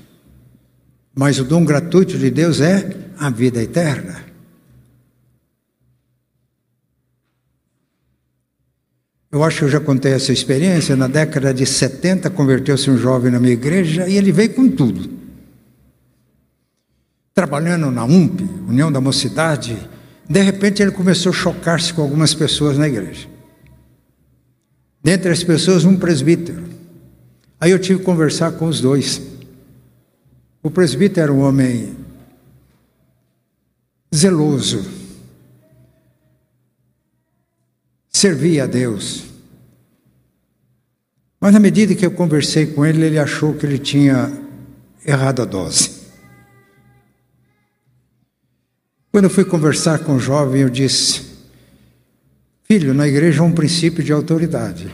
Mas 1.19 1.37
o 1.37 1.43
dom 1.43 1.65
gratuito 1.65 2.17
de 2.17 2.31
Deus 2.31 2.61
é 2.61 2.95
a 3.19 3.29
vida 3.29 3.61
eterna. 3.61 4.23
Eu 9.29 9.43
acho 9.43 9.57
que 9.57 9.63
eu 9.65 9.69
já 9.69 9.81
contei 9.81 10.13
essa 10.13 10.31
experiência. 10.31 10.95
Na 10.95 11.09
década 11.09 11.53
de 11.53 11.65
70, 11.65 12.29
converteu-se 12.29 12.89
um 12.89 12.97
jovem 12.97 13.33
na 13.33 13.37
minha 13.37 13.51
igreja 13.51 14.07
e 14.07 14.15
ele 14.15 14.31
veio 14.31 14.53
com 14.53 14.69
tudo. 14.69 15.09
Trabalhando 17.33 17.91
na 17.91 18.05
UMP, 18.05 18.41
União 18.69 18.89
da 18.89 19.01
Mocidade, 19.01 19.77
de 20.29 20.41
repente 20.41 20.81
ele 20.81 20.91
começou 20.91 21.33
a 21.33 21.35
chocar-se 21.35 21.93
com 21.93 22.01
algumas 22.01 22.33
pessoas 22.33 22.77
na 22.77 22.87
igreja. 22.87 23.27
Dentre 25.03 25.31
as 25.31 25.43
pessoas, 25.43 25.83
um 25.83 25.97
presbítero. 25.97 26.63
Aí 27.59 27.71
eu 27.71 27.79
tive 27.79 27.99
que 27.99 28.05
conversar 28.05 28.53
com 28.53 28.69
os 28.69 28.79
dois. 28.79 29.37
O 30.61 30.69
presbítero 30.69 31.21
era 31.21 31.33
um 31.33 31.41
homem 31.41 31.95
zeloso, 34.13 34.85
servia 38.09 38.65
a 38.65 38.67
Deus. 38.67 39.23
Mas 41.39 41.53
na 41.53 41.59
medida 41.59 41.95
que 41.95 42.05
eu 42.05 42.11
conversei 42.11 42.67
com 42.67 42.85
ele, 42.85 43.05
ele 43.05 43.17
achou 43.17 43.53
que 43.53 43.65
ele 43.65 43.79
tinha 43.79 44.31
errado 45.05 45.41
a 45.41 45.45
dose. 45.45 45.99
Quando 49.11 49.23
eu 49.23 49.29
fui 49.29 49.45
conversar 49.45 49.99
com 49.99 50.15
o 50.15 50.19
jovem, 50.19 50.61
eu 50.61 50.69
disse: 50.69 51.21
Filho, 52.63 52.93
na 52.93 53.07
igreja 53.07 53.41
há 53.41 53.45
um 53.45 53.53
princípio 53.53 54.03
de 54.03 54.11
autoridade. 54.11 54.91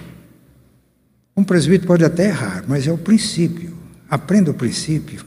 Um 1.35 1.43
presbítero 1.43 1.87
pode 1.87 2.05
até 2.05 2.27
errar, 2.27 2.63
mas 2.67 2.87
é 2.87 2.91
o 2.91 2.97
princípio. 2.97 3.75
Aprenda 4.07 4.51
o 4.51 4.53
princípio. 4.53 5.25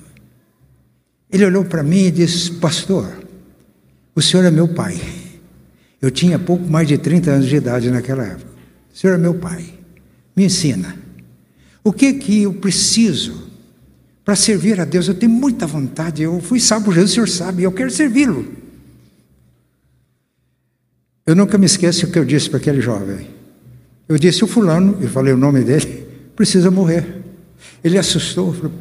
Ele 1.31 1.45
olhou 1.45 1.65
para 1.65 1.83
mim 1.83 2.07
e 2.07 2.11
disse: 2.11 2.53
Pastor, 2.53 3.13
o 4.15 4.23
senhor 4.23 4.45
é 4.45 4.51
meu 4.51 4.69
pai. 4.69 5.01
Eu 6.01 6.11
tinha 6.11 6.39
pouco 6.39 6.65
mais 6.69 6.87
de 6.87 6.97
30 6.97 7.31
anos 7.31 7.47
de 7.47 7.57
idade 7.57 7.91
naquela 7.91 8.25
época. 8.25 8.51
O 8.93 8.97
Senhor 8.97 9.15
é 9.15 9.19
meu 9.19 9.35
pai. 9.35 9.65
Me 10.35 10.45
ensina. 10.45 10.97
O 11.83 11.93
que 11.93 12.13
que 12.15 12.43
eu 12.43 12.55
preciso 12.55 13.49
para 14.25 14.37
servir 14.37 14.81
a 14.81 14.85
Deus? 14.85 15.09
Eu 15.09 15.15
tenho 15.15 15.33
muita 15.33 15.67
vontade. 15.67 16.23
Eu 16.23 16.41
fui 16.41 16.61
salvo 16.61 16.93
Jesus, 16.93 17.11
o 17.11 17.15
Senhor 17.15 17.29
sabe, 17.29 17.65
eu 17.65 17.73
quero 17.73 17.91
servi-lo. 17.91 18.47
Eu 21.27 21.35
nunca 21.35 21.59
me 21.59 21.67
esqueço 21.67 22.07
o 22.07 22.11
que 22.11 22.19
eu 22.19 22.25
disse 22.25 22.49
para 22.49 22.59
aquele 22.59 22.81
jovem. 22.81 23.29
Eu 24.09 24.17
disse: 24.17 24.45
o 24.45 24.47
fulano, 24.47 24.97
eu 25.01 25.09
falei 25.09 25.33
o 25.33 25.37
nome 25.37 25.63
dele, 25.63 26.07
precisa 26.35 26.71
morrer. 26.71 27.23
Ele 27.83 27.99
assustou, 27.99 28.55
falou: 28.55 28.73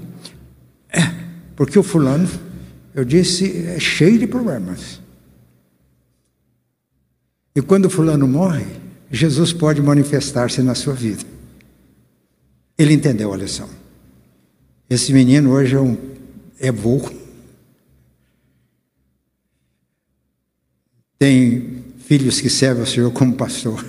porque 1.58 1.78
o 1.78 1.84
fulano, 1.84 2.30
eu 2.93 3.04
disse, 3.04 3.65
é 3.65 3.80
cheio 3.80 4.20
de 4.20 4.28
problemas. 4.28 5.02
E 7.56 7.62
quando 7.63 7.86
o 7.86 7.89
fulano 7.89 8.28
morre, 8.28 8.67
Jesus 9.12 9.52
pode 9.52 9.82
manifestar-se 9.82 10.62
na 10.62 10.76
sua 10.76 10.93
vida. 10.93 11.24
Ele 12.78 12.93
entendeu 12.93 13.34
a 13.34 13.38
lição. 13.38 13.67
Esse 14.88 15.12
menino 15.12 15.52
hoje 15.52 15.76
é, 15.76 15.80
um, 15.80 15.98
é 16.60 16.72
burro. 16.72 17.12
Tem 21.17 21.84
filhos 21.98 22.39
que 22.39 22.52
servem 22.52 22.82
ao 22.82 22.88
Senhor 22.88 23.12
como 23.12 23.34
pastor. 23.34 23.84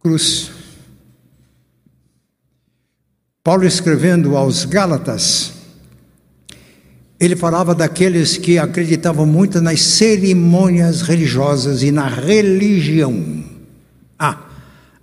Cruz. 0.00 0.53
Paulo 3.44 3.66
escrevendo 3.66 4.38
aos 4.38 4.64
Gálatas, 4.64 5.52
ele 7.20 7.36
falava 7.36 7.74
daqueles 7.74 8.38
que 8.38 8.58
acreditavam 8.58 9.26
muito 9.26 9.60
nas 9.60 9.82
cerimônias 9.82 11.02
religiosas 11.02 11.82
e 11.82 11.92
na 11.92 12.08
religião. 12.08 13.44
Ah, 14.18 14.46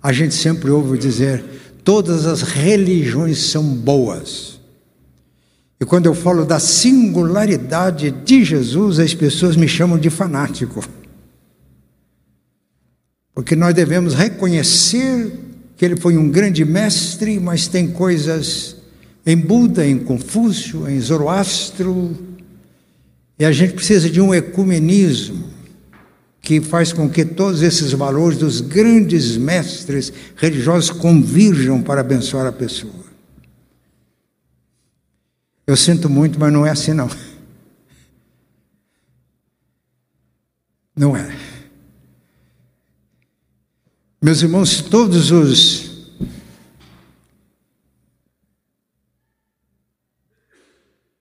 a 0.02 0.12
gente 0.12 0.34
sempre 0.34 0.70
ouve 0.70 0.98
dizer: 0.98 1.44
todas 1.84 2.26
as 2.26 2.42
religiões 2.42 3.38
são 3.38 3.62
boas. 3.62 4.60
E 5.80 5.84
quando 5.84 6.06
eu 6.06 6.14
falo 6.14 6.44
da 6.44 6.58
singularidade 6.58 8.10
de 8.10 8.44
Jesus, 8.44 8.98
as 8.98 9.14
pessoas 9.14 9.54
me 9.54 9.68
chamam 9.68 9.96
de 9.96 10.10
fanático. 10.10 10.84
Porque 13.32 13.54
nós 13.54 13.72
devemos 13.72 14.14
reconhecer 14.14 15.51
que 15.82 15.86
ele 15.86 15.96
foi 15.96 16.16
um 16.16 16.30
grande 16.30 16.64
mestre, 16.64 17.40
mas 17.40 17.66
tem 17.66 17.90
coisas 17.90 18.76
em 19.26 19.36
Buda, 19.36 19.84
em 19.84 19.98
Confúcio, 19.98 20.88
em 20.88 21.00
Zoroastro, 21.00 22.16
e 23.36 23.44
a 23.44 23.50
gente 23.50 23.72
precisa 23.72 24.08
de 24.08 24.20
um 24.20 24.32
ecumenismo 24.32 25.50
que 26.40 26.60
faz 26.60 26.92
com 26.92 27.10
que 27.10 27.24
todos 27.24 27.62
esses 27.62 27.90
valores 27.90 28.38
dos 28.38 28.60
grandes 28.60 29.36
mestres 29.36 30.12
religiosos 30.36 30.88
convirjam 30.88 31.82
para 31.82 32.00
abençoar 32.00 32.46
a 32.46 32.52
pessoa. 32.52 33.04
Eu 35.66 35.76
sinto 35.76 36.08
muito, 36.08 36.38
mas 36.38 36.52
não 36.52 36.64
é 36.64 36.70
assim 36.70 36.92
não. 36.92 37.10
Não 40.94 41.16
é. 41.16 41.41
Meus 44.22 44.40
irmãos, 44.40 44.80
todos 44.80 45.32
os 45.32 45.90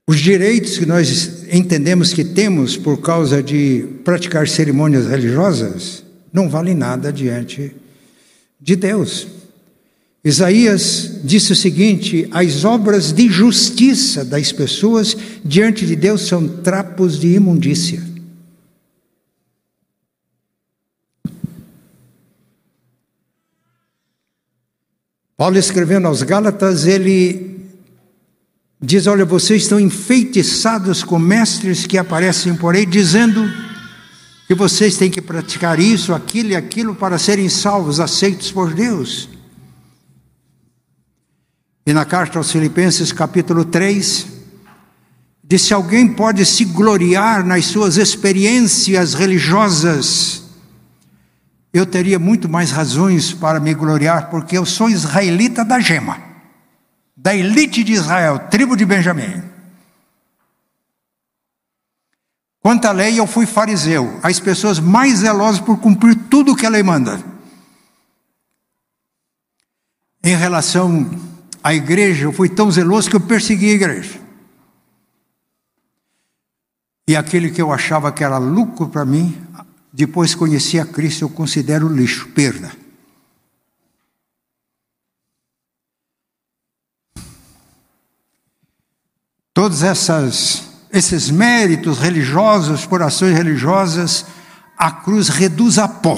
Os 0.07 0.19
direitos 0.19 0.77
que 0.77 0.85
nós 0.85 1.45
entendemos 1.51 2.13
que 2.13 2.23
temos 2.23 2.75
por 2.75 2.99
causa 2.99 3.41
de 3.41 3.87
praticar 4.03 4.45
cerimônias 4.47 5.07
religiosas 5.07 6.03
não 6.33 6.49
valem 6.49 6.75
nada 6.75 7.13
diante 7.13 7.73
de 8.59 8.75
Deus. 8.75 9.25
Isaías 10.23 11.21
disse 11.23 11.53
o 11.53 11.55
seguinte: 11.55 12.27
as 12.29 12.65
obras 12.65 13.13
de 13.13 13.29
justiça 13.29 14.25
das 14.25 14.51
pessoas 14.51 15.15
diante 15.45 15.87
de 15.87 15.95
Deus 15.95 16.27
são 16.27 16.45
trapos 16.47 17.17
de 17.17 17.29
imundícia. 17.29 18.10
Paulo 25.41 25.57
escrevendo 25.57 26.07
aos 26.07 26.21
Gálatas, 26.21 26.85
ele 26.85 27.65
Diz: 28.79 29.07
Olha, 29.07 29.25
vocês 29.25 29.63
estão 29.63 29.79
enfeitiçados 29.79 31.03
com 31.03 31.17
mestres 31.17 31.87
que 31.87 31.97
aparecem 31.97 32.55
por 32.55 32.75
aí, 32.75 32.85
dizendo 32.85 33.51
que 34.47 34.53
vocês 34.53 34.97
têm 34.97 35.09
que 35.09 35.19
praticar 35.19 35.79
isso, 35.79 36.13
aquilo 36.13 36.49
e 36.49 36.55
aquilo 36.55 36.93
para 36.93 37.17
serem 37.17 37.49
salvos, 37.49 37.99
aceitos 37.99 38.51
por 38.51 38.71
Deus. 38.71 39.29
E 41.87 41.91
na 41.91 42.05
carta 42.05 42.37
aos 42.37 42.51
Filipenses, 42.51 43.11
capítulo 43.11 43.65
3, 43.65 44.27
diz: 45.43 45.61
se 45.63 45.73
alguém 45.73 46.07
pode 46.07 46.45
se 46.45 46.65
gloriar 46.65 47.43
nas 47.43 47.65
suas 47.65 47.97
experiências 47.97 49.15
religiosas, 49.15 50.40
eu 51.73 51.85
teria 51.85 52.19
muito 52.19 52.49
mais 52.49 52.71
razões 52.71 53.33
para 53.33 53.59
me 53.59 53.73
gloriar, 53.73 54.29
porque 54.29 54.57
eu 54.57 54.65
sou 54.65 54.89
israelita 54.89 55.63
da 55.63 55.79
gema, 55.79 56.17
da 57.15 57.33
elite 57.33 57.83
de 57.83 57.93
Israel, 57.93 58.39
tribo 58.49 58.75
de 58.75 58.85
Benjamim. 58.85 59.41
Quanto 62.59 62.85
à 62.85 62.91
lei, 62.91 63.19
eu 63.19 63.25
fui 63.25 63.45
fariseu, 63.45 64.19
as 64.21 64.39
pessoas 64.39 64.79
mais 64.79 65.19
zelosas 65.19 65.61
por 65.61 65.79
cumprir 65.79 66.15
tudo 66.29 66.51
o 66.51 66.55
que 66.55 66.65
a 66.65 66.69
lei 66.69 66.83
manda. 66.83 67.19
Em 70.23 70.35
relação 70.35 71.09
à 71.63 71.73
igreja, 71.73 72.25
eu 72.25 72.33
fui 72.33 72.49
tão 72.49 72.69
zeloso 72.69 73.09
que 73.09 73.15
eu 73.15 73.21
persegui 73.21 73.71
a 73.71 73.73
igreja. 73.73 74.21
E 77.07 77.15
aquele 77.15 77.49
que 77.49 77.61
eu 77.61 77.71
achava 77.73 78.11
que 78.11 78.23
era 78.23 78.37
lucro 78.37 78.87
para 78.87 79.03
mim, 79.03 79.35
depois 79.91 80.33
conheci 80.33 80.79
a 80.79 80.85
Cristo, 80.85 81.23
eu 81.23 81.29
considero 81.29 81.87
lixo, 81.89 82.29
perda. 82.29 82.71
Todos 89.53 89.83
essas, 89.83 90.63
esses 90.91 91.29
méritos 91.29 91.99
religiosos, 91.99 92.85
por 92.85 93.01
ações 93.01 93.35
religiosas, 93.35 94.25
a 94.77 94.91
cruz 94.91 95.27
reduz 95.27 95.77
a 95.77 95.87
pó. 95.87 96.17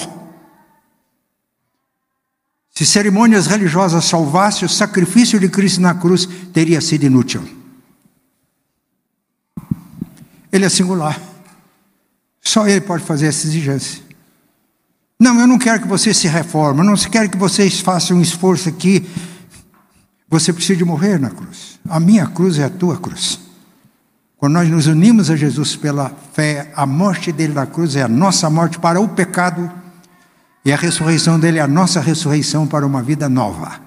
Se 2.70 2.86
cerimônias 2.86 3.46
religiosas 3.46 4.04
salvassem, 4.04 4.66
o 4.66 4.68
sacrifício 4.68 5.38
de 5.38 5.48
Cristo 5.48 5.80
na 5.80 5.94
cruz 5.94 6.26
teria 6.52 6.80
sido 6.80 7.04
inútil. 7.04 7.42
Ele 10.50 10.64
é 10.64 10.68
singular. 10.68 11.33
Só 12.46 12.66
ele 12.68 12.80
pode 12.80 13.04
fazer 13.04 13.26
essa 13.26 13.46
exigência. 13.46 14.02
Não, 15.18 15.40
eu 15.40 15.46
não 15.46 15.58
quero 15.58 15.80
que 15.82 15.88
você 15.88 16.12
se 16.12 16.28
reforme, 16.28 16.80
eu 16.80 16.84
não 16.84 16.96
quero 16.96 17.30
que 17.30 17.36
vocês 17.36 17.80
façam 17.80 18.18
um 18.18 18.20
esforço 18.20 18.68
aqui. 18.68 19.08
Você 20.28 20.52
precisa 20.52 20.76
de 20.76 20.84
morrer 20.84 21.18
na 21.18 21.30
cruz. 21.30 21.78
A 21.88 22.00
minha 22.00 22.26
cruz 22.26 22.58
é 22.58 22.64
a 22.64 22.70
tua 22.70 22.96
cruz. 22.96 23.38
Quando 24.36 24.54
nós 24.54 24.68
nos 24.68 24.86
unimos 24.86 25.30
a 25.30 25.36
Jesus 25.36 25.76
pela 25.76 26.12
fé, 26.32 26.70
a 26.76 26.84
morte 26.84 27.32
dele 27.32 27.54
na 27.54 27.66
cruz 27.66 27.96
é 27.96 28.02
a 28.02 28.08
nossa 28.08 28.50
morte 28.50 28.78
para 28.78 29.00
o 29.00 29.08
pecado 29.08 29.70
e 30.64 30.72
a 30.72 30.76
ressurreição 30.76 31.38
dele 31.38 31.58
é 31.58 31.62
a 31.62 31.68
nossa 31.68 32.00
ressurreição 32.00 32.66
para 32.66 32.86
uma 32.86 33.02
vida 33.02 33.28
nova. 33.28 33.80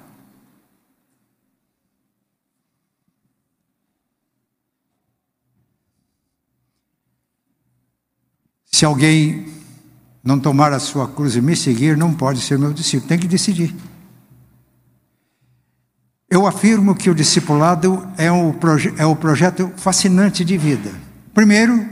Se 8.71 8.85
alguém 8.85 9.47
não 10.23 10.39
tomar 10.39 10.73
a 10.73 10.79
sua 10.79 11.07
cruz 11.07 11.35
e 11.35 11.41
me 11.41 11.55
seguir, 11.55 11.95
não 11.95 12.13
pode 12.13 12.41
ser 12.41 12.59
meu 12.59 12.73
discípulo, 12.73 13.07
tem 13.07 13.17
que 13.17 13.27
decidir. 13.27 13.73
Eu 16.29 16.45
afirmo 16.45 16.93
que 16.93 17.09
o 17.09 17.15
discipulado 17.15 18.05
é 18.17 18.29
o, 18.29 18.53
é 18.97 19.05
o 19.05 19.15
projeto 19.15 19.71
fascinante 19.77 20.43
de 20.43 20.57
vida. 20.57 20.93
Primeiro, 21.33 21.87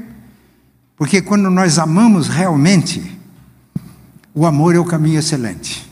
porque 0.97 1.21
quando 1.21 1.49
nós 1.49 1.79
amamos 1.79 2.27
realmente, 2.27 3.17
o 4.33 4.45
amor 4.45 4.75
é 4.75 4.79
o 4.79 4.85
caminho 4.85 5.19
excelente. 5.19 5.89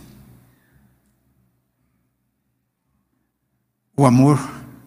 O 3.96 4.06
amor 4.06 4.38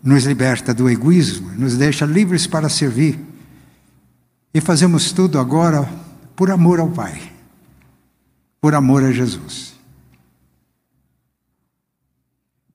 nos 0.03 0.25
liberta 0.25 0.75
do 0.75 0.91
egoísmo, 0.91 1.53
nos 1.53 1.77
deixa 1.77 2.05
livres 2.05 2.47
para 2.47 2.69
servir 2.69 3.19
e 4.57 4.61
fazemos 4.62 5.12
tudo 5.12 5.38
agora 5.38 5.87
por 6.35 6.51
amor 6.51 6.81
ao 6.81 6.88
Pai, 6.88 7.21
por 8.59 8.75
amor 8.75 9.05
a 9.05 9.12
Jesus. 9.12 9.75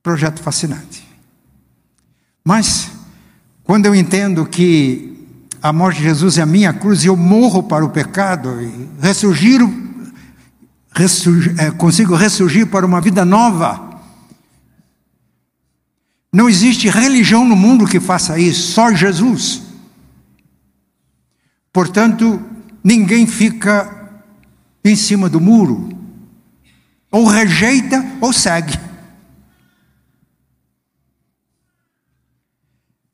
Projeto 0.03 0.43
fascinante. 0.43 1.03
Mas, 2.45 2.91
quando 3.63 3.87
eu 3.87 3.95
entendo 3.95 4.45
que 4.45 5.25
a 5.59 5.73
morte 5.73 5.97
de 5.97 6.03
Jesus 6.03 6.37
é 6.37 6.43
a 6.43 6.45
minha 6.45 6.71
cruz 6.71 7.03
e 7.03 7.07
eu 7.07 7.17
morro 7.17 7.63
para 7.63 7.83
o 7.83 7.89
pecado 7.89 8.61
e 8.61 8.87
ressurgir, 9.01 9.59
ressurgir 10.93 11.59
é, 11.59 11.71
consigo 11.71 12.13
ressurgir 12.13 12.67
para 12.67 12.85
uma 12.85 13.01
vida 13.01 13.25
nova, 13.25 13.99
não 16.31 16.47
existe 16.47 16.89
religião 16.89 17.43
no 17.43 17.55
mundo 17.55 17.87
que 17.87 17.99
faça 17.99 18.37
isso, 18.37 18.71
só 18.71 18.93
Jesus. 18.93 19.70
Portanto, 21.73 22.41
ninguém 22.83 23.25
fica 23.25 24.19
em 24.83 24.95
cima 24.95 25.29
do 25.29 25.39
muro, 25.39 25.89
ou 27.09 27.25
rejeita 27.25 28.05
ou 28.19 28.33
segue. 28.33 28.77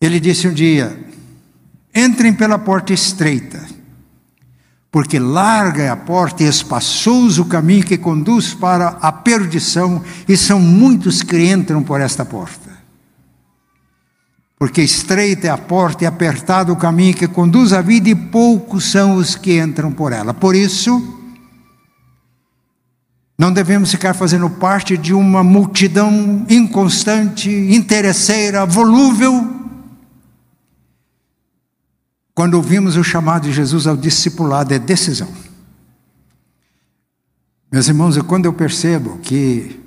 Ele 0.01 0.19
disse 0.19 0.47
um 0.47 0.53
dia: 0.53 0.97
entrem 1.93 2.33
pela 2.33 2.57
porta 2.57 2.93
estreita, 2.93 3.63
porque 4.91 5.19
larga 5.19 5.83
é 5.83 5.89
a 5.89 5.97
porta 5.97 6.43
e 6.43 6.47
espaçoso 6.47 7.43
o 7.43 7.47
caminho 7.47 7.85
que 7.85 7.97
conduz 7.97 8.55
para 8.55 8.87
a 8.87 9.11
perdição, 9.11 10.03
e 10.27 10.35
são 10.35 10.59
muitos 10.59 11.21
que 11.21 11.51
entram 11.51 11.83
por 11.83 12.01
esta 12.01 12.25
porta 12.25 12.66
porque 14.57 14.81
estreita 14.81 15.47
é 15.47 15.49
a 15.51 15.57
porta 15.57 16.03
e 16.03 16.07
apertado 16.07 16.73
o 16.73 16.77
caminho 16.77 17.15
que 17.15 17.27
conduz 17.27 17.73
à 17.73 17.81
vida, 17.81 18.09
e 18.09 18.15
poucos 18.15 18.85
são 18.85 19.15
os 19.15 19.35
que 19.35 19.59
entram 19.59 19.91
por 19.91 20.11
ela. 20.11 20.33
Por 20.33 20.55
isso, 20.55 21.15
não 23.37 23.53
devemos 23.53 23.91
ficar 23.91 24.15
fazendo 24.15 24.49
parte 24.49 24.97
de 24.97 25.13
uma 25.13 25.43
multidão 25.43 26.43
inconstante, 26.49 27.49
interesseira, 27.49 28.65
volúvel. 28.65 29.55
Quando 32.33 32.55
ouvimos 32.55 32.97
o 32.97 33.03
chamado 33.03 33.43
de 33.43 33.53
Jesus 33.53 33.85
ao 33.85 33.95
discipulado, 33.95 34.73
é 34.73 34.79
decisão. 34.79 35.31
Meus 37.71 37.87
irmãos, 37.87 38.17
quando 38.23 38.45
eu 38.45 38.53
percebo 38.53 39.19
que 39.19 39.79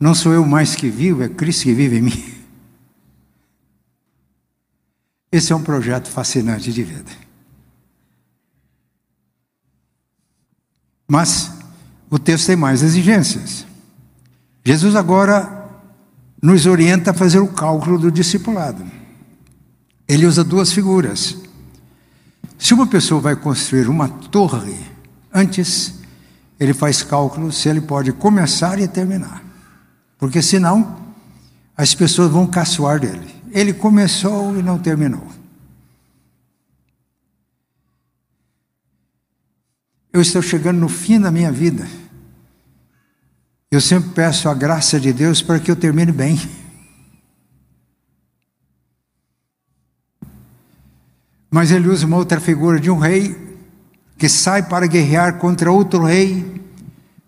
não 0.00 0.14
sou 0.14 0.32
eu 0.32 0.44
mais 0.44 0.74
que 0.74 0.88
vivo, 0.88 1.22
é 1.22 1.28
Cristo 1.28 1.64
que 1.64 1.72
vive 1.72 1.98
em 1.98 2.02
mim. 2.02 2.33
Esse 5.34 5.52
é 5.52 5.56
um 5.56 5.62
projeto 5.64 6.08
fascinante 6.08 6.72
de 6.72 6.84
vida. 6.84 7.10
Mas 11.08 11.50
o 12.08 12.20
texto 12.20 12.46
tem 12.46 12.54
mais 12.54 12.84
exigências. 12.84 13.66
Jesus 14.64 14.94
agora 14.94 15.68
nos 16.40 16.66
orienta 16.66 17.10
a 17.10 17.14
fazer 17.14 17.40
o 17.40 17.48
cálculo 17.48 17.98
do 17.98 18.12
discipulado. 18.12 18.86
Ele 20.06 20.24
usa 20.24 20.44
duas 20.44 20.70
figuras. 20.70 21.36
Se 22.56 22.72
uma 22.72 22.86
pessoa 22.86 23.20
vai 23.20 23.34
construir 23.34 23.88
uma 23.88 24.08
torre, 24.08 24.78
antes 25.32 25.94
ele 26.60 26.72
faz 26.72 27.02
cálculo 27.02 27.50
se 27.50 27.68
ele 27.68 27.80
pode 27.80 28.12
começar 28.12 28.78
e 28.78 28.86
terminar. 28.86 29.42
Porque 30.16 30.40
senão 30.40 30.96
as 31.76 31.92
pessoas 31.92 32.30
vão 32.30 32.46
caçoar 32.46 33.00
dele. 33.00 33.33
Ele 33.54 33.72
começou 33.72 34.58
e 34.58 34.62
não 34.64 34.80
terminou. 34.80 35.24
Eu 40.12 40.20
estou 40.20 40.42
chegando 40.42 40.80
no 40.80 40.88
fim 40.88 41.20
da 41.20 41.30
minha 41.30 41.52
vida. 41.52 41.86
Eu 43.70 43.80
sempre 43.80 44.10
peço 44.10 44.48
a 44.48 44.54
graça 44.54 44.98
de 44.98 45.12
Deus 45.12 45.40
para 45.40 45.60
que 45.60 45.70
eu 45.70 45.76
termine 45.76 46.10
bem. 46.10 46.36
Mas 51.48 51.70
ele 51.70 51.86
usa 51.86 52.06
uma 52.06 52.16
outra 52.16 52.40
figura 52.40 52.80
de 52.80 52.90
um 52.90 52.98
rei 52.98 53.36
que 54.18 54.28
sai 54.28 54.64
para 54.64 54.88
guerrear 54.88 55.38
contra 55.38 55.70
outro 55.70 56.02
rei 56.02 56.60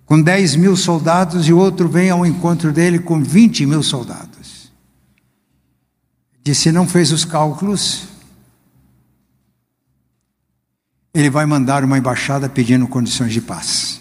com 0.04 0.20
10 0.20 0.56
mil 0.56 0.76
soldados 0.76 1.46
e 1.46 1.52
outro 1.52 1.88
vem 1.88 2.10
ao 2.10 2.26
encontro 2.26 2.72
dele 2.72 2.98
com 2.98 3.22
20 3.22 3.64
mil 3.66 3.82
soldados 3.82 4.35
se 6.54 6.70
não 6.70 6.86
fez 6.86 7.10
os 7.10 7.24
cálculos, 7.24 8.08
ele 11.12 11.30
vai 11.30 11.46
mandar 11.46 11.82
uma 11.82 11.98
embaixada 11.98 12.48
pedindo 12.48 12.86
condições 12.86 13.32
de 13.32 13.40
paz. 13.40 14.00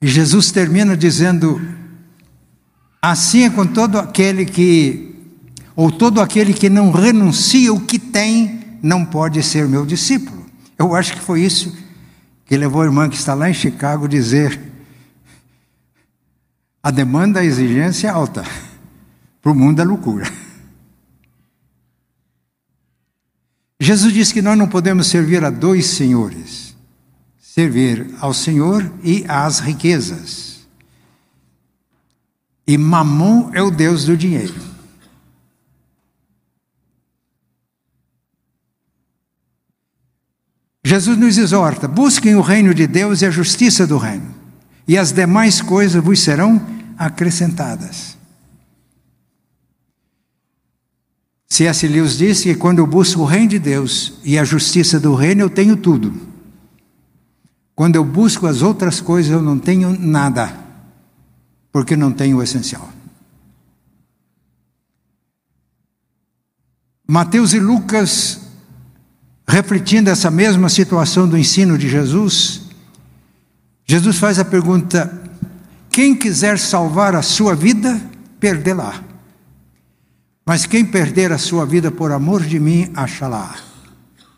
E 0.00 0.06
Jesus 0.06 0.50
termina 0.50 0.96
dizendo: 0.96 1.60
assim 3.00 3.44
é 3.44 3.50
com 3.50 3.66
todo 3.66 3.98
aquele 3.98 4.44
que, 4.44 5.14
ou 5.74 5.90
todo 5.90 6.20
aquele 6.20 6.52
que 6.52 6.68
não 6.68 6.92
renuncia 6.92 7.72
o 7.72 7.80
que 7.80 7.98
tem, 7.98 8.78
não 8.82 9.04
pode 9.04 9.42
ser 9.42 9.66
meu 9.66 9.86
discípulo. 9.86 10.44
Eu 10.78 10.94
acho 10.94 11.14
que 11.14 11.20
foi 11.20 11.40
isso 11.40 11.74
que 12.44 12.56
levou 12.56 12.82
a 12.82 12.84
irmã 12.84 13.08
que 13.08 13.16
está 13.16 13.32
lá 13.32 13.48
em 13.48 13.54
Chicago 13.54 14.06
dizer: 14.06 14.60
a 16.82 16.90
demanda, 16.90 17.40
a 17.40 17.44
exigência 17.44 18.08
é 18.08 18.10
alta. 18.10 18.44
Para 19.44 19.52
o 19.52 19.54
mundo 19.54 19.82
é 19.82 19.84
loucura. 19.84 20.24
Jesus 23.78 24.10
disse 24.14 24.32
que 24.32 24.40
nós 24.40 24.56
não 24.56 24.66
podemos 24.66 25.06
servir 25.08 25.44
a 25.44 25.50
dois 25.50 25.84
senhores. 25.88 26.74
Servir 27.38 28.14
ao 28.20 28.32
Senhor 28.32 28.90
e 29.02 29.22
às 29.28 29.60
riquezas. 29.60 30.66
E 32.66 32.78
Mamon 32.78 33.50
é 33.52 33.62
o 33.62 33.70
Deus 33.70 34.06
do 34.06 34.16
dinheiro. 34.16 34.54
Jesus 40.82 41.18
nos 41.18 41.36
exorta: 41.36 41.86
busquem 41.86 42.34
o 42.34 42.40
reino 42.40 42.72
de 42.72 42.86
Deus 42.86 43.20
e 43.20 43.26
a 43.26 43.30
justiça 43.30 43.86
do 43.86 43.98
reino, 43.98 44.34
e 44.88 44.96
as 44.96 45.12
demais 45.12 45.60
coisas 45.60 46.02
vos 46.02 46.20
serão 46.20 46.66
acrescentadas. 46.96 48.13
C.S. 51.54 51.86
Lewis 51.86 52.18
disse 52.18 52.52
que 52.52 52.56
quando 52.56 52.80
eu 52.80 52.86
busco 52.86 53.20
o 53.20 53.24
reino 53.24 53.50
de 53.50 53.60
Deus 53.60 54.14
e 54.24 54.36
a 54.36 54.42
justiça 54.42 54.98
do 54.98 55.14
reino, 55.14 55.42
eu 55.42 55.48
tenho 55.48 55.76
tudo. 55.76 56.12
Quando 57.76 57.94
eu 57.94 58.04
busco 58.04 58.48
as 58.48 58.60
outras 58.60 59.00
coisas, 59.00 59.30
eu 59.30 59.40
não 59.40 59.56
tenho 59.56 59.96
nada, 59.96 60.52
porque 61.70 61.94
não 61.94 62.10
tenho 62.10 62.38
o 62.38 62.42
essencial. 62.42 62.90
Mateus 67.06 67.52
e 67.52 67.60
Lucas, 67.60 68.40
refletindo 69.46 70.10
essa 70.10 70.32
mesma 70.32 70.68
situação 70.68 71.28
do 71.28 71.38
ensino 71.38 71.78
de 71.78 71.88
Jesus, 71.88 72.62
Jesus 73.86 74.18
faz 74.18 74.40
a 74.40 74.44
pergunta: 74.44 75.22
quem 75.88 76.16
quiser 76.16 76.58
salvar 76.58 77.14
a 77.14 77.22
sua 77.22 77.54
vida, 77.54 78.00
perdê-la. 78.40 79.13
Mas 80.44 80.66
quem 80.66 80.84
perder 80.84 81.32
a 81.32 81.38
sua 81.38 81.64
vida 81.64 81.90
por 81.90 82.12
amor 82.12 82.42
de 82.42 82.60
mim, 82.60 82.90
achará. 82.94 83.56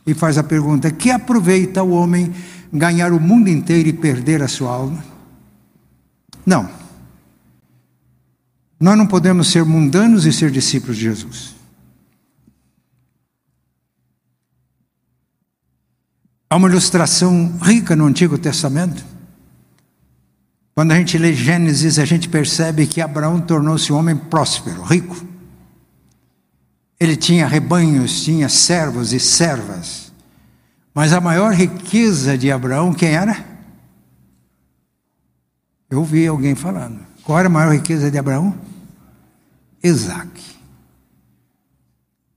E 0.07 0.15
faz 0.15 0.39
a 0.39 0.45
pergunta: 0.45 0.91
que 0.91 1.11
aproveita 1.11 1.83
o 1.83 1.91
homem 1.91 2.33
ganhar 2.73 3.13
o 3.13 3.21
mundo 3.21 3.49
inteiro 3.49 3.89
e 3.89 3.93
perder 3.93 4.43
a 4.43 4.49
sua 4.49 4.71
alma? 4.71 5.05
Não. 6.45 6.71
Nós 8.79 8.97
não 8.97 9.07
podemos 9.07 9.49
ser 9.49 9.65
mundanos 9.65 10.27
e 10.27 10.33
ser 10.33 10.51
discípulos 10.51 10.97
de 10.97 11.05
Jesus. 11.05 11.57
Há 16.49 16.57
uma 16.57 16.69
ilustração 16.69 17.59
rica 17.61 17.97
no 17.97 18.07
Antigo 18.07 18.39
Testamento. 18.39 19.05
Quando 20.75 20.93
a 20.93 20.95
gente 20.95 21.19
lê 21.19 21.33
Gênesis, 21.33 21.99
a 21.99 22.05
gente 22.05 22.29
percebe 22.29 22.87
que 22.87 23.01
Abraão 23.01 23.41
tornou-se 23.41 23.93
um 23.93 23.97
homem 23.97 24.15
próspero, 24.15 24.83
rico. 24.83 25.36
Ele 26.99 27.17
tinha 27.17 27.47
rebanhos, 27.47 28.23
tinha 28.25 28.49
servos 28.49 29.13
e 29.13 29.21
servas. 29.21 30.13
Mas 30.95 31.13
a 31.13 31.21
maior 31.21 31.53
riqueza 31.53 32.39
de 32.39 32.51
Abraão, 32.51 32.95
quem 32.95 33.11
era? 33.11 33.45
Eu 35.91 35.99
ouvi 35.99 36.27
alguém 36.27 36.55
falando. 36.55 37.01
Qual 37.23 37.39
era 37.39 37.49
a 37.49 37.51
maior 37.51 37.75
riqueza 37.75 38.11
de 38.11 38.17
Abraão? 38.17 38.59
Isaac, 39.83 40.43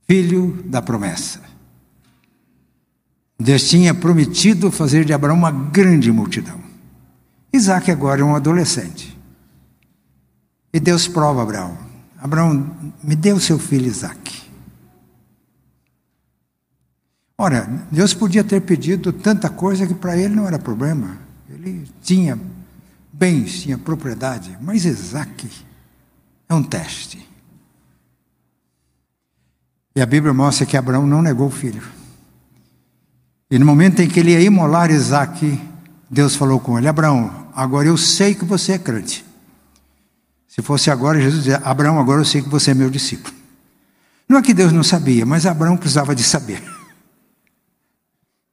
filho 0.06 0.62
da 0.66 0.82
promessa. 0.82 1.40
Deus 3.38 3.68
tinha 3.68 3.94
prometido 3.94 4.70
fazer 4.70 5.04
de 5.04 5.12
Abraão 5.12 5.36
uma 5.36 5.50
grande 5.50 6.12
multidão. 6.12 6.60
Isaac 7.52 7.90
agora 7.90 8.20
é 8.20 8.24
um 8.24 8.36
adolescente. 8.36 9.18
E 10.72 10.78
Deus 10.78 11.08
prova 11.08 11.42
Abraão: 11.42 11.78
Abraão, 12.18 12.76
me 13.02 13.16
dê 13.16 13.32
o 13.32 13.40
seu 13.40 13.58
filho 13.58 13.86
Isaac. 13.86 14.39
Ora, 17.42 17.66
Deus 17.90 18.12
podia 18.12 18.44
ter 18.44 18.60
pedido 18.60 19.14
tanta 19.14 19.48
coisa 19.48 19.86
que 19.86 19.94
para 19.94 20.14
ele 20.14 20.34
não 20.34 20.46
era 20.46 20.58
problema. 20.58 21.16
Ele 21.48 21.88
tinha 22.02 22.38
bens, 23.10 23.62
tinha 23.62 23.78
propriedade, 23.78 24.58
mas 24.60 24.84
Isaac 24.84 25.50
é 26.46 26.54
um 26.54 26.62
teste. 26.62 27.26
E 29.96 30.02
a 30.02 30.04
Bíblia 30.04 30.34
mostra 30.34 30.66
que 30.66 30.76
Abraão 30.76 31.06
não 31.06 31.22
negou 31.22 31.46
o 31.46 31.50
filho. 31.50 31.82
E 33.50 33.58
no 33.58 33.64
momento 33.64 34.02
em 34.02 34.08
que 34.10 34.20
ele 34.20 34.32
ia 34.32 34.42
imolar 34.42 34.90
Isaac, 34.90 35.58
Deus 36.10 36.36
falou 36.36 36.60
com 36.60 36.78
ele: 36.78 36.88
Abraão, 36.88 37.48
agora 37.56 37.88
eu 37.88 37.96
sei 37.96 38.34
que 38.34 38.44
você 38.44 38.72
é 38.72 38.78
crente. 38.78 39.24
Se 40.46 40.60
fosse 40.60 40.90
agora, 40.90 41.18
Jesus 41.18 41.44
dizia: 41.44 41.62
Abraão, 41.64 41.98
agora 41.98 42.20
eu 42.20 42.26
sei 42.26 42.42
que 42.42 42.50
você 42.50 42.72
é 42.72 42.74
meu 42.74 42.90
discípulo. 42.90 43.34
Não 44.28 44.36
é 44.36 44.42
que 44.42 44.52
Deus 44.52 44.72
não 44.72 44.82
sabia, 44.82 45.24
mas 45.24 45.46
Abraão 45.46 45.78
precisava 45.78 46.14
de 46.14 46.22
saber. 46.22 46.79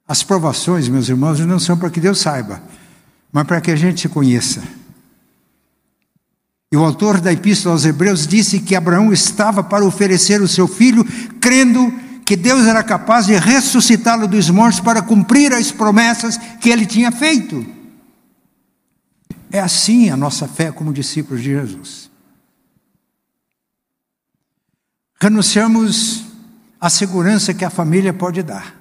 As 0.08 0.24
provações, 0.24 0.88
meus 0.88 1.10
irmãos, 1.10 1.40
não 1.42 1.60
são 1.60 1.78
para 1.78 1.90
que 1.90 2.00
Deus 2.00 2.20
saiba, 2.20 2.62
mas 3.32 3.46
para 3.46 3.60
que 3.60 3.72
a 3.72 3.76
gente 3.76 4.00
se 4.00 4.08
conheça. 4.08 4.64
E 6.72 6.78
o 6.78 6.84
autor 6.84 7.20
da 7.20 7.32
Epístola 7.32 7.76
aos 7.76 7.86
Hebreus 7.86 8.26
disse 8.26 8.60
que 8.60 8.76
Abraão 8.76 9.12
estava 9.12 9.64
para 9.64 9.86
oferecer 9.86 10.42
o 10.42 10.48
seu 10.48 10.68
filho, 10.68 11.04
crendo 11.40 11.92
que 12.26 12.36
Deus 12.36 12.66
era 12.66 12.84
capaz 12.84 13.26
de 13.26 13.38
ressuscitá-lo 13.38 14.28
dos 14.28 14.50
mortos 14.50 14.80
para 14.80 15.02
cumprir 15.02 15.54
as 15.54 15.72
promessas 15.72 16.38
que 16.60 16.70
ele 16.70 16.86
tinha 16.86 17.12
feito. 17.12 17.66
É 19.50 19.60
assim 19.60 20.10
a 20.10 20.18
nossa 20.18 20.48
fé 20.48 20.72
como 20.72 20.92
discípulos 20.92 21.42
de 21.42 21.52
Jesus. 21.52 22.12
Renunciamos 25.20 26.26
à 26.80 26.90
segurança 26.90 27.54
que 27.54 27.64
a 27.64 27.70
família 27.70 28.14
pode 28.14 28.44
dar. 28.44 28.77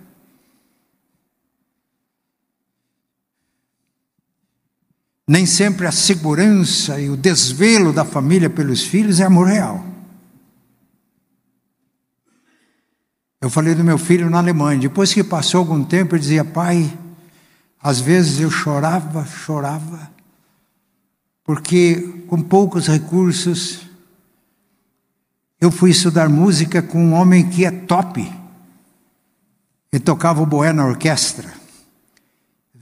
Nem 5.29 5.45
sempre 5.45 5.87
a 5.87 5.93
segurança 5.93 7.01
e 7.01 7.11
o 7.11 7.17
desvelo 7.17 7.93
da 7.93 8.05
família 8.05 8.49
pelos 8.49 8.83
filhos 8.85 9.19
é 9.19 9.25
amor 9.25 9.49
real. 9.49 9.85
Eu 13.41 13.51
falei 13.51 13.75
do 13.75 13.83
meu 13.83 13.99
filho 13.99 14.31
na 14.31 14.39
Alemanha. 14.39 14.81
Depois 14.81 15.13
que 15.13 15.25
passou 15.25 15.61
algum 15.61 15.85
tempo, 15.85 16.15
ele 16.15 16.23
dizia: 16.23 16.45
Pai, 16.45 16.97
às 17.83 18.01
vezes 18.01 18.41
eu 18.41 18.51
chorava, 18.51 19.27
chorava, 19.27 20.11
porque 21.43 22.25
com 22.29 22.41
poucos 22.41 22.87
recursos 22.87 23.81
eu 25.61 25.71
fui 25.73 25.91
estudar 25.91 26.29
música 26.29 26.81
com 26.81 26.99
um 26.99 27.15
homem 27.15 27.49
que 27.49 27.65
é 27.65 27.71
top. 27.71 28.33
Ele 29.93 30.03
tocava 30.03 30.41
o 30.43 30.47
boé 30.47 30.73
na 30.73 30.87
orquestra. 30.87 31.66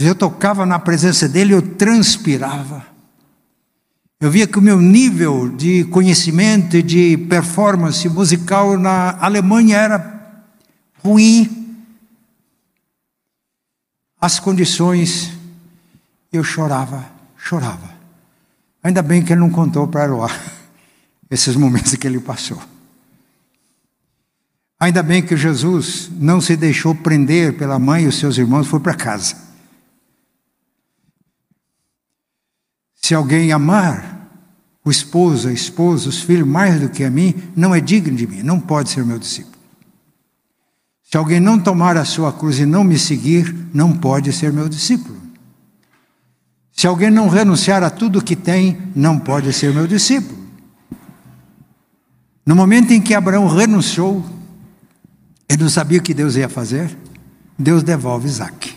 Eu 0.07 0.15
tocava 0.15 0.67
na 0.67 0.79
presença 0.79 1.29
dele, 1.29 1.55
eu 1.55 1.63
transpirava. 1.63 2.85
Eu 4.21 4.31
via 4.31 4.47
que 4.47 4.59
o 4.59 4.63
meu 4.63 4.81
nível 4.81 5.49
de 5.49 5.85
conhecimento 5.85 6.77
e 6.77 6.83
de 6.83 7.17
performance 7.17 8.09
musical 8.09 8.79
na 8.79 9.19
Alemanha 9.19 9.77
era 9.79 10.43
ruim. 11.03 11.77
As 14.21 14.39
condições, 14.39 15.33
eu 16.33 16.45
chorava, 16.45 17.05
chorava. 17.37 17.93
Ainda 18.83 19.03
bem 19.03 19.23
que 19.23 19.33
ele 19.33 19.41
não 19.41 19.51
contou 19.51 19.87
para 19.89 20.03
Aroá 20.03 20.31
esses 21.31 21.57
momentos 21.57 21.95
que 21.95 22.07
ele 22.07 22.21
passou. 22.21 22.63
Ainda 24.79 25.03
bem 25.03 25.23
que 25.23 25.37
Jesus 25.37 26.11
não 26.19 26.41
se 26.41 26.57
deixou 26.57 26.95
prender 26.95 27.57
pela 27.57 27.79
mãe 27.79 28.05
e 28.05 28.07
os 28.07 28.19
seus 28.19 28.37
irmãos, 28.37 28.67
foi 28.67 28.81
para 28.81 28.95
casa. 28.95 29.44
Se 33.05 33.15
alguém 33.15 33.53
amar 33.53 34.31
o 34.83 34.91
esposo, 34.91 35.49
a 35.49 35.53
esposa, 35.53 36.09
os 36.09 36.23
filhos 36.23 36.49
mais 36.49 36.81
do 36.81 36.89
que 36.89 37.05
a 37.05 37.11
mim, 37.11 37.35
não 37.55 37.75
é 37.75 37.79
digno 37.79 38.17
de 38.17 38.27
mim, 38.27 38.43
não 38.43 38.59
pode 38.59 38.89
ser 38.89 39.05
meu 39.05 39.19
discípulo. 39.19 39.59
Se 41.03 41.19
alguém 41.19 41.39
não 41.39 41.59
tomar 41.59 41.99
a 41.99 42.05
sua 42.07 42.33
cruz 42.33 42.59
e 42.59 42.65
não 42.65 42.83
me 42.83 42.99
seguir, 42.99 43.55
não 43.75 43.93
pode 43.93 44.33
ser 44.33 44.51
meu 44.55 44.71
discípulo. 44.71 45.19
Se 46.73 46.87
alguém 46.87 47.11
não 47.11 47.29
renunciar 47.29 47.83
a 47.83 47.91
tudo 47.91 48.25
que 48.25 48.35
tem, 48.35 48.79
não 48.97 49.19
pode 49.19 49.53
ser 49.53 49.75
meu 49.75 49.87
discípulo. 49.87 50.39
No 52.47 52.57
momento 52.57 52.95
em 52.95 53.03
que 53.03 53.13
Abraão 53.13 53.49
renunciou, 53.49 54.25
ele 55.47 55.63
não 55.63 55.69
sabia 55.69 55.99
o 55.99 56.03
que 56.03 56.15
Deus 56.15 56.37
ia 56.37 56.49
fazer, 56.49 56.97
Deus 57.59 57.83
devolve 57.83 58.27
Isaac. 58.27 58.74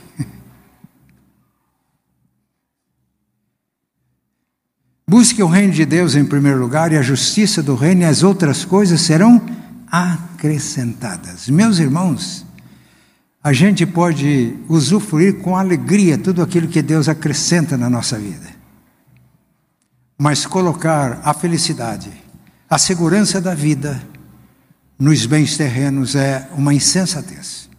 Busque 5.09 5.41
o 5.41 5.47
reino 5.47 5.71
de 5.71 5.85
Deus 5.85 6.15
em 6.15 6.25
primeiro 6.25 6.59
lugar 6.59 6.91
e 6.91 6.97
a 6.97 7.01
justiça 7.01 7.63
do 7.63 7.75
reino, 7.75 8.01
e 8.01 8.05
as 8.05 8.23
outras 8.23 8.65
coisas 8.65 8.99
serão 8.99 9.41
acrescentadas. 9.89 11.47
Meus 11.47 11.79
irmãos, 11.79 12.45
a 13.41 13.53
gente 13.53 13.85
pode 13.85 14.53
usufruir 14.67 15.39
com 15.39 15.55
alegria 15.55 16.17
tudo 16.17 16.41
aquilo 16.41 16.67
que 16.67 16.81
Deus 16.81 17.07
acrescenta 17.07 17.77
na 17.77 17.89
nossa 17.89 18.19
vida. 18.19 18.49
Mas 20.19 20.45
colocar 20.45 21.21
a 21.23 21.33
felicidade, 21.33 22.11
a 22.69 22.77
segurança 22.77 23.39
da 23.39 23.55
vida 23.55 24.03
nos 24.99 25.25
bens 25.25 25.55
terrenos 25.55 26.15
é 26.15 26.49
uma 26.51 26.73
insensatez. 26.73 27.69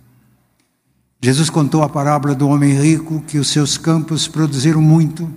Jesus 1.20 1.50
contou 1.50 1.82
a 1.82 1.90
parábola 1.90 2.34
do 2.34 2.48
homem 2.48 2.72
rico 2.72 3.22
que 3.26 3.36
os 3.36 3.50
seus 3.50 3.76
campos 3.76 4.26
produziram 4.26 4.80
muito. 4.80 5.30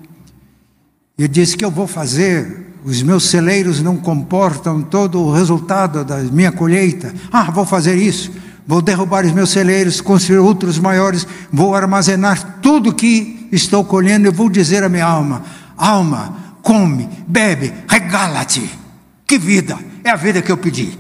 E 1.22 1.28
disse 1.28 1.56
que 1.56 1.64
eu 1.64 1.70
vou 1.70 1.86
fazer, 1.86 2.74
os 2.84 3.04
meus 3.04 3.30
celeiros 3.30 3.80
não 3.80 3.96
comportam 3.96 4.82
todo 4.82 5.22
o 5.22 5.32
resultado 5.32 6.04
da 6.04 6.18
minha 6.18 6.52
colheita. 6.52 7.14
Ah, 7.32 7.52
vou 7.52 7.64
fazer 7.64 7.96
isso, 7.96 8.32
vou 8.66 8.82
derrubar 8.82 9.24
os 9.24 9.32
meus 9.32 9.52
celeiros, 9.52 10.02
construir 10.02 10.40
outros 10.40 10.80
maiores, 10.80 11.28
vou 11.54 11.76
armazenar 11.76 12.58
tudo 12.60 12.92
que 12.92 13.48
estou 13.52 13.86
colhendo 13.86 14.28
e 14.28 14.32
vou 14.32 14.50
dizer 14.50 14.84
à 14.84 14.90
minha 14.90 15.06
alma: 15.06 15.44
alma, 15.78 16.56
come, 16.64 17.08
bebe, 17.28 17.72
regala-te. 17.88 18.68
Que 19.28 19.38
vida! 19.38 19.78
É 20.04 20.10
a 20.10 20.16
vida 20.16 20.42
que 20.42 20.52
eu 20.52 20.58
pedi. 20.58 20.98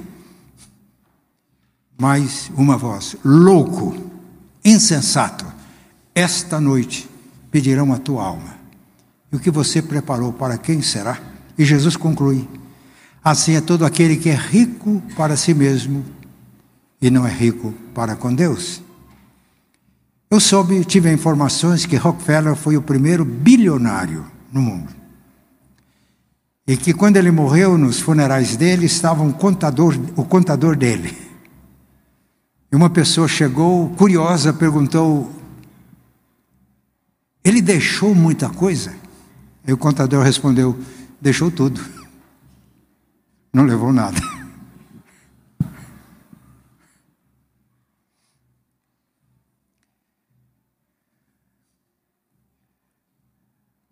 Mais 2.00 2.52
uma 2.56 2.78
voz, 2.78 3.16
louco 3.26 3.98
insensato, 4.64 5.48
esta 6.14 6.62
noite 6.62 7.10
pedirão 7.50 7.92
a 7.92 7.98
tua 7.98 8.24
alma. 8.24 8.61
E 9.32 9.36
o 9.36 9.40
que 9.40 9.50
você 9.50 9.82
preparou 9.82 10.34
para 10.34 10.58
quem 10.58 10.82
será? 10.82 11.20
E 11.58 11.64
Jesus 11.64 11.96
conclui: 11.96 12.48
Assim 13.24 13.56
é 13.56 13.62
todo 13.62 13.86
aquele 13.86 14.18
que 14.18 14.30
é 14.30 14.36
rico 14.36 15.02
para 15.16 15.38
si 15.38 15.54
mesmo 15.54 16.04
e 17.02 17.10
não 17.10 17.26
é 17.26 17.32
rico 17.32 17.74
para 17.94 18.16
com 18.16 18.34
Deus. 18.34 18.82
Eu 20.30 20.40
soube, 20.40 20.84
tive 20.86 21.12
informações 21.12 21.86
que 21.86 21.96
Rockefeller 21.96 22.56
foi 22.56 22.78
o 22.78 22.82
primeiro 22.82 23.26
bilionário 23.26 24.26
no 24.52 24.62
mundo. 24.62 24.90
E 26.66 26.78
que 26.78 26.94
quando 26.94 27.18
ele 27.18 27.32
morreu, 27.32 27.78
nos 27.78 28.00
funerais 28.00 28.56
dele, 28.56 28.86
estava 28.86 29.24
um 29.24 29.32
contador, 29.32 29.98
o 30.16 30.24
contador 30.24 30.76
dele. 30.76 31.18
E 32.72 32.76
uma 32.76 32.90
pessoa 32.90 33.28
chegou, 33.28 33.90
curiosa, 33.90 34.54
perguntou: 34.54 35.30
Ele 37.44 37.62
deixou 37.62 38.16
muita 38.16 38.50
coisa? 38.50 39.01
E 39.68 39.74
o 39.74 39.78
contador 39.78 40.24
respondeu: 40.24 40.80
Deixou 41.20 41.52
tudo. 41.52 41.82
Não 43.54 43.66
levou 43.66 43.92
nada. 43.92 44.20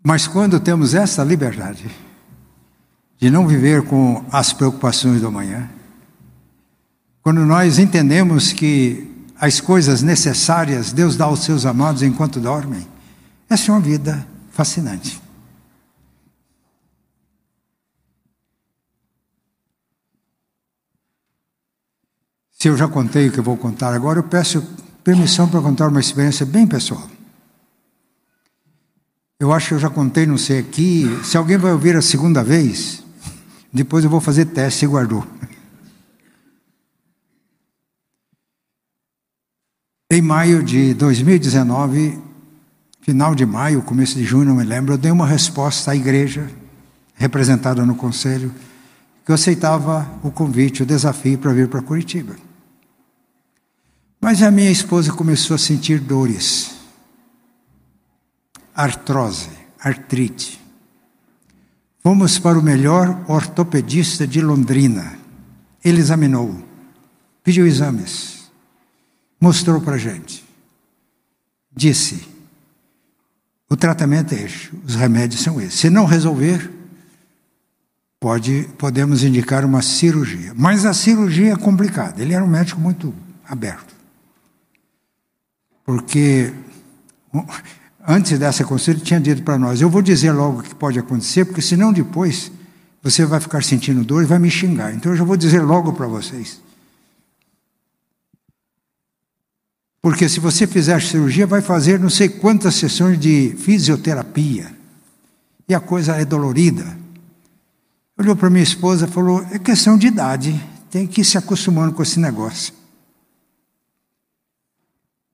Mas 0.02 0.26
quando 0.28 0.60
temos 0.60 0.96
essa 0.96 1.24
liberdade 1.24 1.86
de 3.20 3.30
não 3.30 3.48
viver 3.48 3.84
com 3.84 4.26
as 4.32 4.52
preocupações 4.54 5.22
do 5.22 5.28
amanhã, 5.28 5.70
quando 7.22 7.46
nós 7.46 7.78
entendemos 7.78 8.52
que 8.54 9.08
as 9.40 9.62
coisas 9.62 10.02
necessárias 10.02 10.92
Deus 10.92 11.16
dá 11.16 11.26
aos 11.26 11.44
seus 11.44 11.66
amados 11.66 12.02
enquanto 12.02 12.40
dormem, 12.40 12.88
essa 13.48 13.70
é 13.70 13.74
uma 13.74 13.82
vida 13.82 14.26
fascinante. 14.52 15.29
Se 22.62 22.68
eu 22.68 22.76
já 22.76 22.90
contei 22.90 23.30
o 23.30 23.32
que 23.32 23.38
eu 23.38 23.44
vou 23.44 23.56
contar 23.56 23.94
agora, 23.94 24.20
eu 24.20 24.24
peço 24.24 24.62
permissão 25.02 25.48
para 25.48 25.62
contar 25.62 25.88
uma 25.88 26.02
experiência 26.02 26.46
bem 26.46 26.68
pessoal. 26.68 27.10
Eu 29.40 29.54
acho 29.54 29.70
que 29.70 29.74
eu 29.76 29.80
já 29.80 29.90
contei, 29.90 30.26
não 30.26 30.38
sei 30.38 30.60
aqui. 30.60 31.06
Se 31.24 31.38
alguém 31.38 31.58
vai 31.58 31.72
ouvir 31.72 31.96
a 31.96 32.02
segunda 32.02 32.44
vez, 32.44 33.02
depois 33.72 34.04
eu 34.04 34.10
vou 34.10 34.20
fazer 34.20 34.44
teste 34.44 34.84
e 34.84 34.90
guardou. 34.90 35.26
Em 40.12 40.22
maio 40.22 40.62
de 40.62 40.94
2019, 40.96 42.20
final 43.00 43.34
de 43.34 43.46
maio, 43.46 43.82
começo 43.84 44.16
de 44.16 44.26
junho, 44.26 44.50
não 44.50 44.56
me 44.58 44.66
lembro, 44.66 44.96
eu 44.96 44.98
dei 44.98 45.12
uma 45.12 45.26
resposta 45.26 45.92
à 45.92 45.96
igreja, 45.96 46.52
representada 47.16 47.86
no 47.86 47.96
conselho, 47.96 48.54
que 49.24 49.32
eu 49.32 49.36
aceitava 49.36 50.06
o 50.22 50.30
convite, 50.30 50.84
o 50.84 50.86
desafio 50.86 51.38
para 51.38 51.54
vir 51.54 51.70
para 51.70 51.82
Curitiba. 51.82 52.49
Mas 54.20 54.42
a 54.42 54.52
minha 54.52 54.72
esposa 54.72 55.14
começou 55.14 55.56
a 55.56 55.58
sentir 55.58 56.00
dores, 56.00 56.72
artrose, 58.76 59.50
artrite. 59.80 60.60
Fomos 62.02 62.40
para 62.40 62.58
o 62.58 62.64
melhor 62.64 63.24
ortopedista 63.28 64.28
de 64.28 64.42
Londrina. 64.42 65.18
Ele 65.84 66.00
examinou, 66.00 66.62
pediu 67.44 67.66
exames 67.66 68.40
mostrou 69.40 69.80
para 69.80 69.96
a 69.96 69.98
gente. 70.00 70.44
Disse: 71.74 72.28
o 73.70 73.78
tratamento 73.78 74.34
é 74.34 74.44
este, 74.44 74.72
os 74.86 74.96
remédios 74.96 75.42
são 75.42 75.62
esses. 75.62 75.80
Se 75.80 75.90
não 75.90 76.06
resolver, 76.06 76.70
pode, 78.20 78.68
podemos 78.78 79.24
indicar 79.24 79.64
uma 79.64 79.82
cirurgia. 79.82 80.54
Mas 80.56 80.86
a 80.86 80.94
cirurgia 80.94 81.54
é 81.54 81.56
complicada. 81.56 82.22
Ele 82.22 82.34
era 82.34 82.44
um 82.44 82.48
médico 82.48 82.82
muito 82.82 83.14
aberto. 83.48 83.99
Porque 85.90 86.54
antes 88.08 88.38
dessa 88.38 88.64
consulta 88.64 89.00
ele 89.00 89.02
tinha 89.04 89.20
dito 89.20 89.42
para 89.42 89.58
nós: 89.58 89.82
eu 89.82 89.90
vou 89.90 90.04
dizer 90.04 90.32
logo 90.32 90.60
o 90.60 90.62
que 90.62 90.76
pode 90.76 91.00
acontecer, 91.00 91.46
porque 91.46 91.64
senão 91.64 91.92
depois 91.92 92.52
você 93.02 93.26
vai 93.26 93.40
ficar 93.40 93.64
sentindo 93.64 94.04
dor 94.04 94.22
e 94.22 94.28
vai 94.28 94.38
me 94.38 94.52
xingar. 94.52 94.94
Então 94.94 95.12
eu 95.12 95.18
já 95.18 95.24
vou 95.24 95.36
dizer 95.36 95.64
logo 95.64 95.92
para 95.94 96.06
vocês. 96.06 96.62
Porque 100.00 100.30
se 100.30 100.40
você 100.40 100.68
fizer 100.68 101.02
cirurgia, 101.02 101.48
vai 101.48 101.60
fazer 101.64 102.00
não 102.00 102.12
sei 102.12 102.30
quantas 102.30 102.76
sessões 102.76 103.20
de 103.20 103.56
fisioterapia. 103.58 104.72
E 105.68 105.74
a 105.74 105.80
coisa 105.80 106.16
é 106.18 106.24
dolorida. 106.24 106.86
Olhou 108.16 108.36
para 108.36 108.52
minha 108.52 108.62
esposa 108.62 109.08
e 109.08 109.10
falou: 109.10 109.44
é 109.50 109.58
questão 109.58 109.98
de 109.98 110.06
idade, 110.06 110.64
tem 110.92 111.08
que 111.08 111.22
ir 111.22 111.26
se 111.26 111.36
acostumando 111.36 111.94
com 111.94 112.04
esse 112.04 112.20
negócio. 112.20 112.79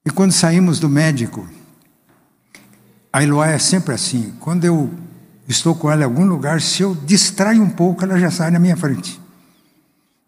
E 0.05 0.11
quando 0.11 0.31
saímos 0.31 0.79
do 0.79 0.87
médico, 0.87 1.49
a 3.11 3.23
Eloá 3.23 3.47
é 3.47 3.57
sempre 3.57 3.93
assim: 3.93 4.33
quando 4.39 4.65
eu 4.65 4.93
estou 5.47 5.73
com 5.75 5.89
ela 5.89 6.01
em 6.01 6.05
algum 6.05 6.25
lugar, 6.25 6.61
se 6.61 6.83
eu 6.83 6.93
distraio 6.93 7.61
um 7.61 7.69
pouco, 7.69 8.03
ela 8.03 8.19
já 8.19 8.29
sai 8.29 8.51
na 8.51 8.59
minha 8.59 8.77
frente. 8.77 9.19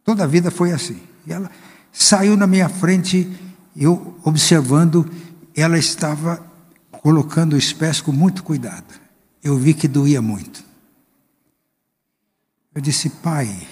Toda 0.03 0.23
a 0.23 0.27
vida 0.27 0.49
foi 0.49 0.71
assim. 0.71 0.99
E 1.25 1.33
ela 1.33 1.51
saiu 1.91 2.35
na 2.35 2.47
minha 2.47 2.69
frente 2.69 3.29
eu 3.75 4.17
observando, 4.23 5.09
ela 5.55 5.77
estava 5.77 6.43
colocando 6.91 7.55
os 7.55 7.71
pés 7.71 8.01
com 8.01 8.11
muito 8.11 8.43
cuidado. 8.43 8.99
Eu 9.43 9.55
vi 9.55 9.73
que 9.73 9.87
doía 9.87 10.21
muito. 10.21 10.63
Eu 12.73 12.81
disse, 12.81 13.09
pai, 13.09 13.67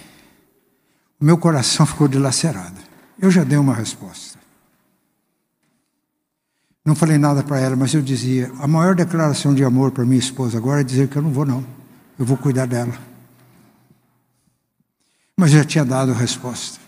o 1.20 1.24
meu 1.24 1.36
coração 1.36 1.84
ficou 1.86 2.06
dilacerado. 2.06 2.80
Eu 3.18 3.30
já 3.30 3.42
dei 3.42 3.58
uma 3.58 3.74
resposta. 3.74 4.35
Não 6.86 6.94
falei 6.94 7.18
nada 7.18 7.42
para 7.42 7.58
ela, 7.58 7.74
mas 7.74 7.92
eu 7.92 8.00
dizia: 8.00 8.48
a 8.60 8.66
maior 8.68 8.94
declaração 8.94 9.52
de 9.52 9.64
amor 9.64 9.90
para 9.90 10.04
minha 10.04 10.20
esposa 10.20 10.56
agora 10.56 10.82
é 10.82 10.84
dizer 10.84 11.08
que 11.08 11.16
eu 11.16 11.22
não 11.22 11.32
vou, 11.32 11.44
não. 11.44 11.66
Eu 12.16 12.24
vou 12.24 12.36
cuidar 12.36 12.66
dela. 12.66 12.96
Mas 15.36 15.50
já 15.50 15.64
tinha 15.64 15.84
dado 15.84 16.12
a 16.12 16.14
resposta. 16.14 16.78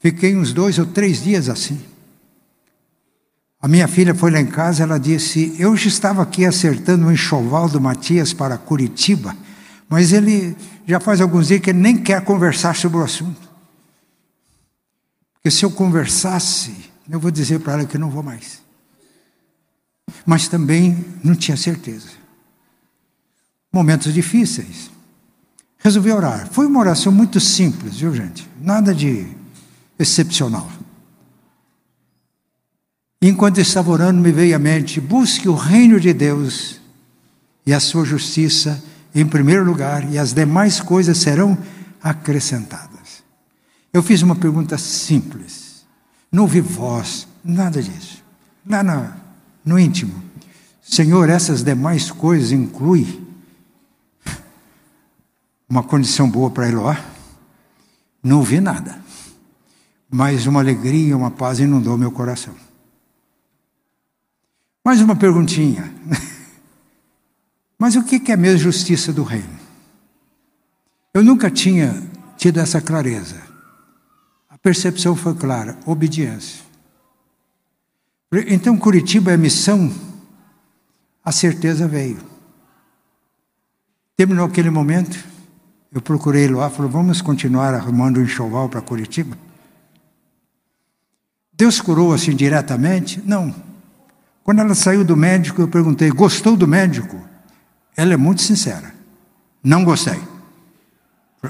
Fiquei 0.00 0.34
uns 0.34 0.54
dois 0.54 0.78
ou 0.78 0.86
três 0.86 1.22
dias 1.22 1.50
assim. 1.50 1.78
A 3.60 3.68
minha 3.68 3.86
filha 3.86 4.14
foi 4.14 4.30
lá 4.30 4.40
em 4.40 4.46
casa, 4.46 4.82
ela 4.82 4.98
disse: 4.98 5.54
Eu 5.58 5.76
já 5.76 5.88
estava 5.88 6.22
aqui 6.22 6.46
acertando 6.46 7.04
o 7.04 7.08
um 7.08 7.12
enxoval 7.12 7.68
do 7.68 7.78
Matias 7.78 8.32
para 8.32 8.56
Curitiba, 8.56 9.36
mas 9.90 10.10
ele 10.10 10.56
já 10.86 10.98
faz 10.98 11.20
alguns 11.20 11.48
dias 11.48 11.60
que 11.60 11.68
ele 11.68 11.80
nem 11.80 11.98
quer 11.98 12.24
conversar 12.24 12.74
sobre 12.74 12.96
o 12.96 13.04
assunto. 13.04 13.46
Porque 15.34 15.50
se 15.50 15.66
eu 15.66 15.70
conversasse, 15.70 16.74
eu 17.10 17.20
vou 17.20 17.30
dizer 17.30 17.60
para 17.60 17.74
ela 17.74 17.84
que 17.84 17.98
não 17.98 18.08
vou 18.08 18.22
mais. 18.22 18.66
Mas 20.24 20.48
também 20.48 21.04
não 21.22 21.34
tinha 21.34 21.56
certeza. 21.56 22.08
Momentos 23.72 24.12
difíceis. 24.12 24.90
Resolvi 25.78 26.10
orar. 26.10 26.48
Foi 26.50 26.66
uma 26.66 26.80
oração 26.80 27.12
muito 27.12 27.38
simples, 27.38 27.96
viu, 27.96 28.14
gente? 28.14 28.48
Nada 28.60 28.94
de 28.94 29.26
excepcional. 29.98 30.68
Enquanto 33.20 33.58
estava 33.58 33.90
orando, 33.90 34.20
me 34.20 34.32
veio 34.32 34.54
à 34.56 34.58
mente: 34.58 35.00
busque 35.00 35.48
o 35.48 35.54
reino 35.54 35.98
de 36.00 36.12
Deus 36.12 36.80
e 37.66 37.72
a 37.72 37.80
sua 37.80 38.04
justiça 38.04 38.82
em 39.14 39.26
primeiro 39.26 39.64
lugar, 39.64 40.10
e 40.10 40.18
as 40.18 40.32
demais 40.32 40.80
coisas 40.80 41.18
serão 41.18 41.58
acrescentadas. 42.02 43.22
Eu 43.92 44.02
fiz 44.02 44.22
uma 44.22 44.36
pergunta 44.36 44.78
simples, 44.78 45.86
não 46.30 46.44
ouvi 46.44 46.60
voz, 46.60 47.26
nada 47.42 47.82
disso, 47.82 48.22
lá 48.66 48.82
no, 48.82 49.12
no 49.68 49.78
íntimo. 49.78 50.24
Senhor, 50.80 51.28
essas 51.28 51.62
demais 51.62 52.10
coisas 52.10 52.50
incluem 52.50 53.26
uma 55.68 55.82
condição 55.82 56.28
boa 56.28 56.50
para 56.50 56.66
Eloá? 56.66 56.98
Não 58.22 58.42
vi 58.42 58.60
nada. 58.60 58.98
Mas 60.10 60.46
uma 60.46 60.60
alegria, 60.60 61.14
uma 61.14 61.30
paz 61.30 61.60
inundou 61.60 61.98
meu 61.98 62.10
coração. 62.10 62.54
Mais 64.82 65.02
uma 65.02 65.14
perguntinha. 65.14 65.92
Mas 67.78 67.94
o 67.94 68.02
que 68.02 68.32
é 68.32 68.36
mesmo 68.36 68.58
justiça 68.58 69.12
do 69.12 69.22
reino? 69.22 69.58
Eu 71.12 71.22
nunca 71.22 71.50
tinha 71.50 72.02
tido 72.38 72.58
essa 72.58 72.80
clareza. 72.80 73.36
A 74.48 74.56
percepção 74.56 75.14
foi 75.14 75.34
clara: 75.34 75.78
obediência. 75.84 76.67
Então, 78.32 78.76
Curitiba 78.76 79.32
é 79.32 79.36
missão, 79.36 79.90
a 81.24 81.32
certeza 81.32 81.88
veio. 81.88 82.18
Terminou 84.16 84.44
aquele 84.44 84.68
momento, 84.68 85.18
eu 85.92 86.02
procurei 86.02 86.48
lá, 86.48 86.68
falou: 86.68 86.90
vamos 86.90 87.22
continuar 87.22 87.72
arrumando 87.72 88.18
um 88.18 88.24
enxoval 88.24 88.68
para 88.68 88.82
Curitiba? 88.82 89.36
Deus 91.52 91.80
curou 91.80 92.12
assim 92.12 92.36
diretamente? 92.36 93.22
Não. 93.24 93.54
Quando 94.44 94.60
ela 94.60 94.74
saiu 94.74 95.04
do 95.04 95.16
médico, 95.16 95.62
eu 95.62 95.68
perguntei: 95.68 96.10
gostou 96.10 96.56
do 96.56 96.68
médico? 96.68 97.18
Ela 97.96 98.14
é 98.14 98.16
muito 98.16 98.42
sincera. 98.42 98.94
Não 99.62 99.84
gostei. 99.84 100.20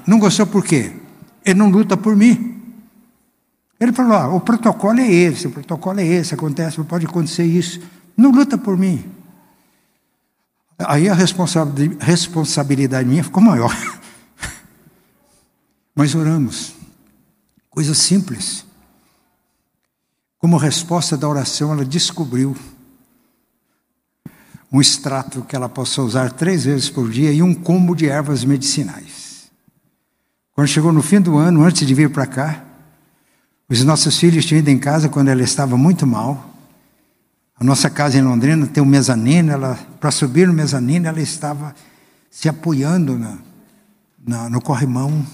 Não 0.07 0.19
gostou 0.19 0.47
por 0.47 0.65
quê? 0.65 0.93
Ele 1.45 1.59
não 1.59 1.71
luta 1.71 1.97
por 1.97 2.15
mim. 2.15 2.58
Ele 3.81 3.93
falou: 3.93 4.13
ah, 4.13 4.29
o 4.35 4.41
protocolo 4.41 5.01
é 5.01 5.11
esse, 5.11 5.47
o 5.47 5.51
protocolo 5.51 6.01
é 6.01 6.07
esse, 6.07 6.35
acontece, 6.35 6.83
pode 6.83 7.07
acontecer 7.07 7.45
isso. 7.45 7.81
Não 8.17 8.31
luta 8.31 8.59
por 8.59 8.77
mim. 8.77 9.05
Aí 10.79 11.09
a 11.09 11.15
responsabilidade 11.15 13.09
minha 13.09 13.25
ficou 13.25 13.43
maior. 13.43 13.75
Mas 15.95 16.15
oramos. 16.15 16.75
Coisa 17.71 17.95
simples. 17.95 18.65
Como 20.39 20.57
resposta 20.57 21.17
da 21.17 21.29
oração, 21.29 21.73
ela 21.73 21.85
descobriu 21.85 22.57
um 24.71 24.81
extrato 24.81 25.43
que 25.43 25.57
ela 25.57 25.69
possa 25.69 26.03
usar 26.03 26.33
três 26.33 26.65
vezes 26.65 26.91
por 26.91 27.11
dia 27.11 27.33
e 27.33 27.43
um 27.43 27.55
combo 27.55 27.95
de 27.95 28.09
ervas 28.09 28.45
medicinais. 28.45 29.51
Quando 30.53 30.69
chegou 30.69 30.93
no 30.93 31.03
fim 31.03 31.21
do 31.21 31.37
ano, 31.37 31.63
antes 31.63 31.87
de 31.87 31.95
vir 31.95 32.11
para 32.11 32.27
cá, 32.27 32.68
os 33.69 33.85
nossos 33.85 34.19
filhos 34.19 34.47
tinham 34.47 34.61
ido 34.61 34.71
em 34.71 34.79
casa 34.79 35.09
quando 35.09 35.29
ela 35.29 35.43
estava 35.43 35.77
muito 35.77 36.07
mal. 36.07 36.55
A 37.61 37.63
nossa 37.63 37.91
casa 37.91 38.17
em 38.17 38.23
Londrina 38.23 38.67
tem 38.67 38.83
um 38.83 38.87
mezanino, 38.87 39.53
ela 39.53 39.79
para 40.01 40.11
subir 40.11 40.47
no 40.47 40.55
mezanino 40.55 41.07
ela 41.07 41.21
estava 41.21 41.75
se 42.31 42.49
apoiando 42.49 43.19
na, 43.19 43.39
na, 44.27 44.49
no 44.49 44.61
corrimão. 44.61 45.27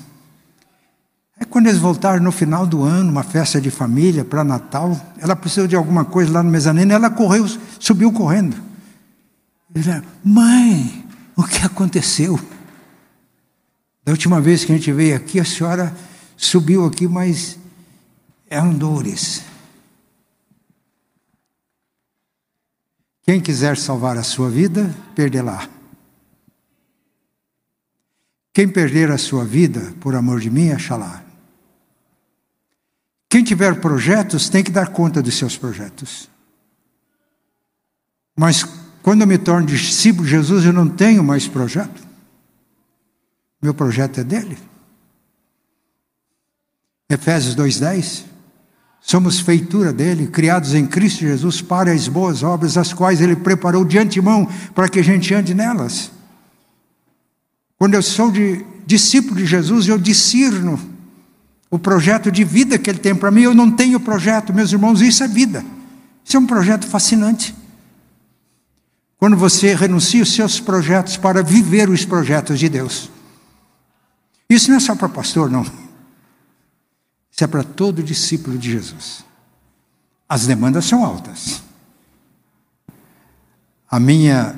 Aí 1.39 1.47
quando 1.47 1.66
eles 1.66 1.78
voltaram 1.78 2.22
no 2.22 2.32
final 2.32 2.66
do 2.66 2.82
ano, 2.82 3.11
uma 3.11 3.22
festa 3.22 3.61
de 3.61 3.70
família 3.70 4.24
para 4.24 4.43
Natal, 4.43 4.99
ela 5.18 5.37
precisou 5.37 5.68
de 5.68 5.76
alguma 5.76 6.05
coisa 6.05 6.32
lá 6.32 6.43
no 6.43 6.51
mezanino, 6.51 6.93
ela 6.93 7.11
correu, 7.11 7.47
subiu 7.78 8.11
correndo. 8.11 8.57
Ele 9.74 10.03
mãe, 10.24 11.05
o 11.37 11.45
que 11.45 11.64
aconteceu? 11.64 12.39
Da 14.05 14.12
última 14.12 14.41
vez 14.41 14.64
que 14.64 14.72
a 14.72 14.76
gente 14.76 14.91
veio 14.93 15.16
aqui, 15.16 15.39
a 15.39 15.45
senhora 15.45 15.95
subiu 16.37 16.85
aqui, 16.85 17.07
mas 17.09 17.59
eram 18.55 18.72
dores. 18.72 19.42
Quem 23.22 23.40
quiser 23.40 23.76
salvar 23.76 24.16
a 24.16 24.22
sua 24.22 24.48
vida, 24.48 24.94
perdê-la. 25.14 25.68
Quem 28.52 28.68
perder 28.68 29.11
a 29.11 29.18
sua 29.18 29.44
vida 29.44 29.92
por 30.00 30.14
amor 30.14 30.40
de 30.40 30.50
mim, 30.50 30.70
achará. 30.70 31.24
Quem 33.28 33.42
tiver 33.42 33.80
projetos 33.80 34.48
tem 34.48 34.62
que 34.62 34.70
dar 34.70 34.92
conta 34.92 35.20
dos 35.20 35.36
seus 35.36 35.57
projetos. 35.57 36.30
Mas 38.36 38.62
quando 39.02 39.22
eu 39.22 39.26
me 39.26 39.38
torno 39.38 39.66
discípulo 39.66 40.24
de 40.24 40.30
Jesus, 40.30 40.64
eu 40.64 40.72
não 40.72 40.88
tenho 40.88 41.24
mais 41.24 41.48
projeto. 41.48 42.07
Meu 43.61 43.74
projeto 43.74 44.20
é 44.20 44.24
dele. 44.24 44.57
Efésios 47.09 47.57
2:10 47.57 48.34
Somos 49.07 49.38
feitura 49.38 49.92
dele, 49.92 50.26
criados 50.26 50.72
em 50.72 50.86
Cristo 50.86 51.20
Jesus 51.20 51.61
para 51.61 51.92
as 51.92 52.09
boas 52.09 52.42
obras, 52.42 52.78
as 52.78 52.94
quais 52.94 53.20
ele 53.20 53.36
preparou 53.36 53.84
de 53.84 53.98
antemão 53.98 54.48
para 54.74 54.88
que 54.88 54.98
a 54.98 55.05
gente 55.05 55.34
ande 55.34 55.52
nelas. 55.52 56.11
Quando 57.76 57.92
eu 57.92 58.02
sou 58.02 58.30
de, 58.30 58.64
discípulo 58.86 59.36
de 59.36 59.44
Jesus, 59.44 59.86
eu 59.86 59.98
discerno 59.98 60.80
o 61.70 61.78
projeto 61.78 62.32
de 62.32 62.44
vida 62.44 62.78
que 62.78 62.88
ele 62.88 62.98
tem 62.98 63.14
para 63.14 63.30
mim. 63.30 63.42
Eu 63.42 63.55
não 63.55 63.70
tenho 63.70 64.00
projeto, 64.00 64.55
meus 64.55 64.72
irmãos, 64.72 65.02
isso 65.02 65.22
é 65.22 65.28
vida. 65.28 65.62
Isso 66.24 66.38
é 66.38 66.40
um 66.40 66.46
projeto 66.46 66.86
fascinante. 66.86 67.55
Quando 69.18 69.36
você 69.36 69.74
renuncia 69.74 70.22
os 70.22 70.32
seus 70.32 70.59
projetos 70.59 71.18
para 71.18 71.42
viver 71.42 71.90
os 71.90 72.07
projetos 72.07 72.59
de 72.59 72.70
Deus. 72.70 73.11
Isso 74.48 74.70
não 74.70 74.78
é 74.78 74.80
só 74.80 74.94
para 74.94 75.11
pastor, 75.11 75.50
não. 75.50 75.84
Isso 77.35 77.43
é 77.43 77.49
para 77.49 77.64
todo 77.64 78.01
discípulo 78.01 78.57
de 78.57 78.70
Jesus. 78.70 79.24
As 80.28 80.47
demandas 80.47 80.85
são 80.85 81.05
altas. 81.05 81.64
A 83.91 83.99
minha 83.99 84.55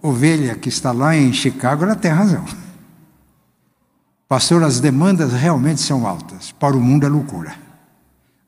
ovelha 0.00 0.54
que 0.54 0.68
está 0.68 0.92
lá 0.92 1.16
em 1.16 1.32
Chicago, 1.32 1.82
ela 1.82 1.96
tem 1.96 2.12
razão. 2.12 2.44
Pastor, 4.28 4.62
as 4.62 4.78
demandas 4.78 5.32
realmente 5.32 5.80
são 5.80 6.06
altas. 6.06 6.52
Para 6.52 6.76
o 6.76 6.80
mundo 6.80 7.04
é 7.04 7.08
loucura. 7.08 7.58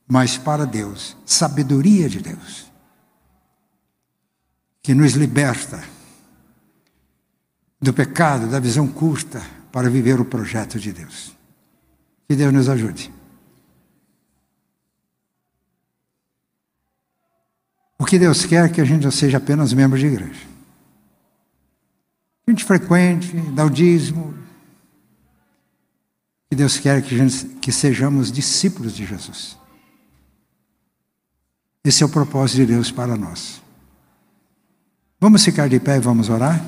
Mas 0.07 0.39
para 0.39 0.64
Deus, 0.64 1.16
sabedoria 1.26 2.09
de 2.09 2.20
Deus, 2.20 2.70
que 4.80 4.95
nos 4.95 5.14
liberta 5.14 5.83
do 7.80 7.93
pecado, 7.93 8.47
da 8.47 8.61
visão 8.61 8.87
curta, 8.87 9.43
para 9.72 9.91
viver 9.91 10.20
o 10.20 10.24
projeto 10.24 10.78
de 10.78 10.93
Deus. 10.93 11.37
Que 12.28 12.37
Deus 12.37 12.53
nos 12.53 12.68
ajude. 12.68 13.12
O 18.03 18.05
que 18.05 18.18
Deus 18.18 18.44
quer 18.44 18.64
é 18.64 18.68
que 18.68 18.80
a 18.80 18.84
gente 18.84 19.05
não 19.05 19.12
seja 19.12 19.38
apenas 19.38 19.72
membro 19.72 19.96
de 19.96 20.07
igreja. 20.07 20.40
A 22.44 22.50
gente 22.50 22.64
frequente, 22.64 23.32
dá 23.53 23.64
o 23.64 23.70
dízimo. 23.70 24.34
Que 26.50 26.57
Deus 26.57 26.80
quer 26.80 27.00
que, 27.00 27.16
gente, 27.16 27.46
que 27.61 27.70
sejamos 27.70 28.32
discípulos 28.32 28.96
de 28.96 29.07
Jesus. 29.07 29.57
Esse 31.84 32.03
é 32.03 32.07
o 32.07 32.09
propósito 32.09 32.57
de 32.57 32.66
Deus 32.66 32.90
para 32.90 33.16
nós. 33.16 33.62
Vamos 35.20 35.44
ficar 35.44 35.68
de 35.68 35.78
pé 35.78 35.98
e 35.98 36.00
vamos 36.00 36.28
orar? 36.28 36.61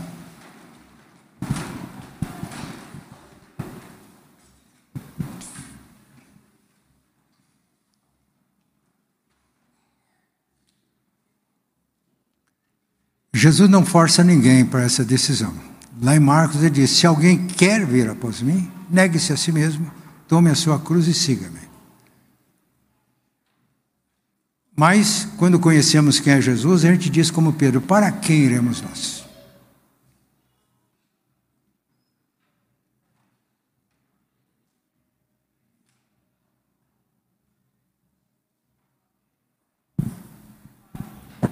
Jesus 13.44 13.68
não 13.68 13.84
força 13.84 14.24
ninguém 14.24 14.64
para 14.64 14.84
essa 14.84 15.04
decisão. 15.04 15.52
Lá 16.00 16.16
em 16.16 16.18
Marcos 16.18 16.62
ele 16.62 16.70
diz: 16.70 16.88
se 16.88 17.06
alguém 17.06 17.46
quer 17.46 17.84
vir 17.84 18.08
após 18.08 18.40
mim, 18.40 18.72
negue-se 18.88 19.34
a 19.34 19.36
si 19.36 19.52
mesmo, 19.52 19.92
tome 20.26 20.48
a 20.48 20.54
sua 20.54 20.78
cruz 20.78 21.06
e 21.08 21.12
siga-me. 21.12 21.60
Mas, 24.74 25.28
quando 25.36 25.60
conhecemos 25.60 26.18
quem 26.18 26.32
é 26.32 26.40
Jesus, 26.40 26.86
a 26.86 26.90
gente 26.90 27.10
diz 27.10 27.30
como 27.30 27.52
Pedro: 27.52 27.82
para 27.82 28.10
quem 28.10 28.38
iremos 28.38 28.80
nós? 28.80 29.26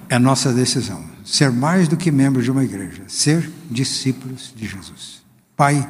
É 0.09 0.15
a 0.15 0.19
nossa 0.19 0.51
decisão. 0.51 1.12
Ser 1.23 1.51
mais 1.51 1.87
do 1.87 1.95
que 1.95 2.11
membros 2.11 2.43
de 2.43 2.51
uma 2.51 2.63
igreja, 2.63 3.03
ser 3.07 3.49
discípulos 3.71 4.53
de 4.55 4.67
Jesus. 4.67 5.23
Pai, 5.55 5.87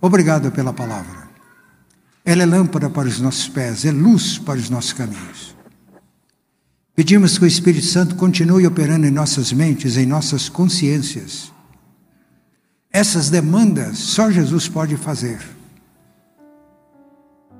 obrigado 0.00 0.50
pela 0.52 0.72
palavra. 0.72 1.28
Ela 2.24 2.42
é 2.42 2.46
lâmpada 2.46 2.90
para 2.90 3.08
os 3.08 3.18
nossos 3.20 3.48
pés, 3.48 3.84
é 3.84 3.90
luz 3.90 4.36
para 4.36 4.58
os 4.58 4.68
nossos 4.68 4.92
caminhos. 4.92 5.56
Pedimos 6.94 7.38
que 7.38 7.44
o 7.44 7.46
Espírito 7.46 7.86
Santo 7.86 8.16
continue 8.16 8.66
operando 8.66 9.06
em 9.06 9.10
nossas 9.10 9.52
mentes, 9.52 9.96
em 9.96 10.04
nossas 10.04 10.48
consciências. 10.48 11.52
Essas 12.90 13.30
demandas 13.30 13.98
só 13.98 14.30
Jesus 14.30 14.68
pode 14.68 14.96
fazer. 14.96 15.38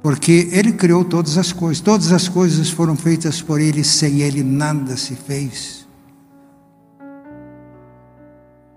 Porque 0.03 0.49
Ele 0.53 0.73
criou 0.73 1.05
todas 1.05 1.39
as 1.39 1.53
coisas, 1.53 1.81
todas 1.81 2.13
as 2.13 2.29
coisas 2.29 2.69
foram 2.69 2.97
feitas 2.97 3.41
por 3.41 3.61
Ele, 3.61 3.83
sem 3.83 4.21
Ele 4.21 4.43
nada 4.43 4.97
se 4.97 5.15
fez. 5.15 5.88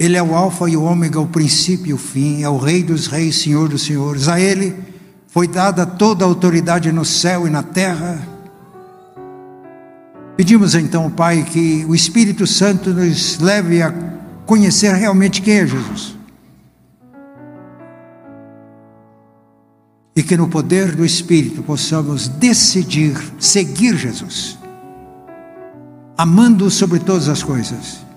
Ele 0.02 0.18
é 0.18 0.24
o 0.24 0.34
Alfa 0.34 0.68
e 0.68 0.76
o 0.76 0.82
Ômega, 0.82 1.20
o 1.20 1.28
princípio 1.28 1.92
e 1.92 1.94
o 1.94 1.98
fim, 1.98 2.42
é 2.42 2.50
o 2.50 2.58
Rei 2.58 2.82
dos 2.82 3.06
Reis, 3.06 3.36
Senhor 3.36 3.70
dos 3.70 3.84
Senhores. 3.84 4.28
A 4.28 4.40
Ele 4.40 4.76
foi 5.28 5.48
dada 5.48 5.86
toda 5.86 6.26
a 6.26 6.28
autoridade 6.28 6.92
no 6.92 7.06
céu 7.06 7.46
e 7.46 7.52
na 7.52 7.62
terra. 7.62 8.20
Pedimos 10.36 10.74
então, 10.74 11.08
Pai, 11.12 11.44
que 11.44 11.86
o 11.88 11.94
Espírito 11.94 12.48
Santo 12.48 12.90
nos 12.90 13.38
leve 13.38 13.84
a 13.84 13.94
conhecer 14.44 14.92
realmente 14.96 15.40
quem 15.40 15.60
é 15.60 15.68
Jesus. 15.68 16.18
E 20.16 20.24
que 20.24 20.36
no 20.36 20.48
poder 20.48 20.96
do 20.96 21.06
Espírito 21.06 21.62
possamos 21.62 22.28
decidir 22.28 23.16
seguir 23.40 23.96
Jesus, 23.96 24.58
amando-o 26.18 26.72
sobre 26.72 26.98
todas 26.98 27.30
as 27.30 27.44
coisas, 27.44 28.10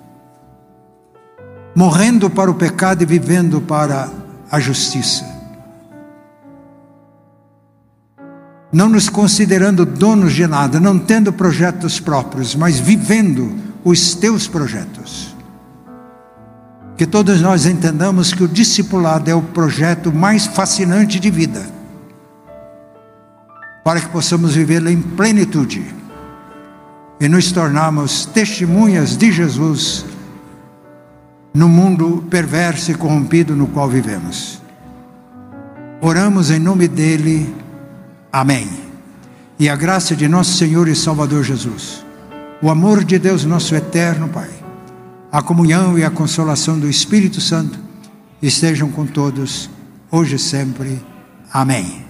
morrendo 1.74 2.30
para 2.30 2.50
o 2.50 2.54
pecado 2.54 3.02
e 3.02 3.06
vivendo 3.06 3.60
para 3.60 4.08
a 4.50 4.60
justiça. 4.60 5.24
Não 8.72 8.88
nos 8.88 9.08
considerando 9.08 9.84
donos 9.84 10.32
de 10.32 10.46
nada, 10.46 10.80
não 10.80 10.98
tendo 10.98 11.32
projetos 11.32 12.00
próprios, 12.00 12.54
mas 12.54 12.78
vivendo 12.78 13.54
os 13.84 14.14
teus 14.14 14.46
projetos. 14.46 15.34
Que 16.96 17.06
todos 17.06 17.40
nós 17.40 17.66
entendamos 17.66 18.32
que 18.32 18.42
o 18.42 18.48
discipulado 18.48 19.28
é 19.28 19.34
o 19.34 19.42
projeto 19.42 20.12
mais 20.12 20.46
fascinante 20.46 21.18
de 21.18 21.30
vida, 21.30 21.66
para 23.84 24.00
que 24.00 24.08
possamos 24.08 24.54
vivê-lo 24.54 24.88
em 24.88 25.00
plenitude 25.00 25.84
e 27.20 27.28
nos 27.28 27.52
tornarmos 27.52 28.26
testemunhas 28.26 29.16
de 29.16 29.30
Jesus 29.30 30.04
no 31.54 31.68
mundo 31.68 32.26
perverso 32.28 32.90
e 32.90 32.94
corrompido 32.94 33.56
no 33.56 33.68
qual 33.68 33.88
vivemos. 33.88 34.60
Oramos 36.02 36.50
em 36.50 36.58
nome 36.58 36.88
dele. 36.88 37.54
Amém. 38.30 38.68
E 39.58 39.68
a 39.68 39.76
graça 39.76 40.14
de 40.14 40.28
nosso 40.28 40.58
Senhor 40.58 40.88
e 40.88 40.96
Salvador 40.96 41.44
Jesus, 41.44 42.04
o 42.60 42.68
amor 42.68 43.04
de 43.04 43.18
Deus, 43.18 43.44
nosso 43.44 43.74
eterno 43.74 44.28
Pai 44.28 44.64
a 45.34 45.42
comunhão 45.42 45.98
e 45.98 46.04
a 46.04 46.10
consolação 46.12 46.78
do 46.78 46.88
Espírito 46.88 47.40
Santo 47.40 47.76
estejam 48.40 48.88
com 48.88 49.04
todos, 49.04 49.68
hoje 50.08 50.36
e 50.36 50.38
sempre. 50.38 51.02
Amém. 51.52 52.04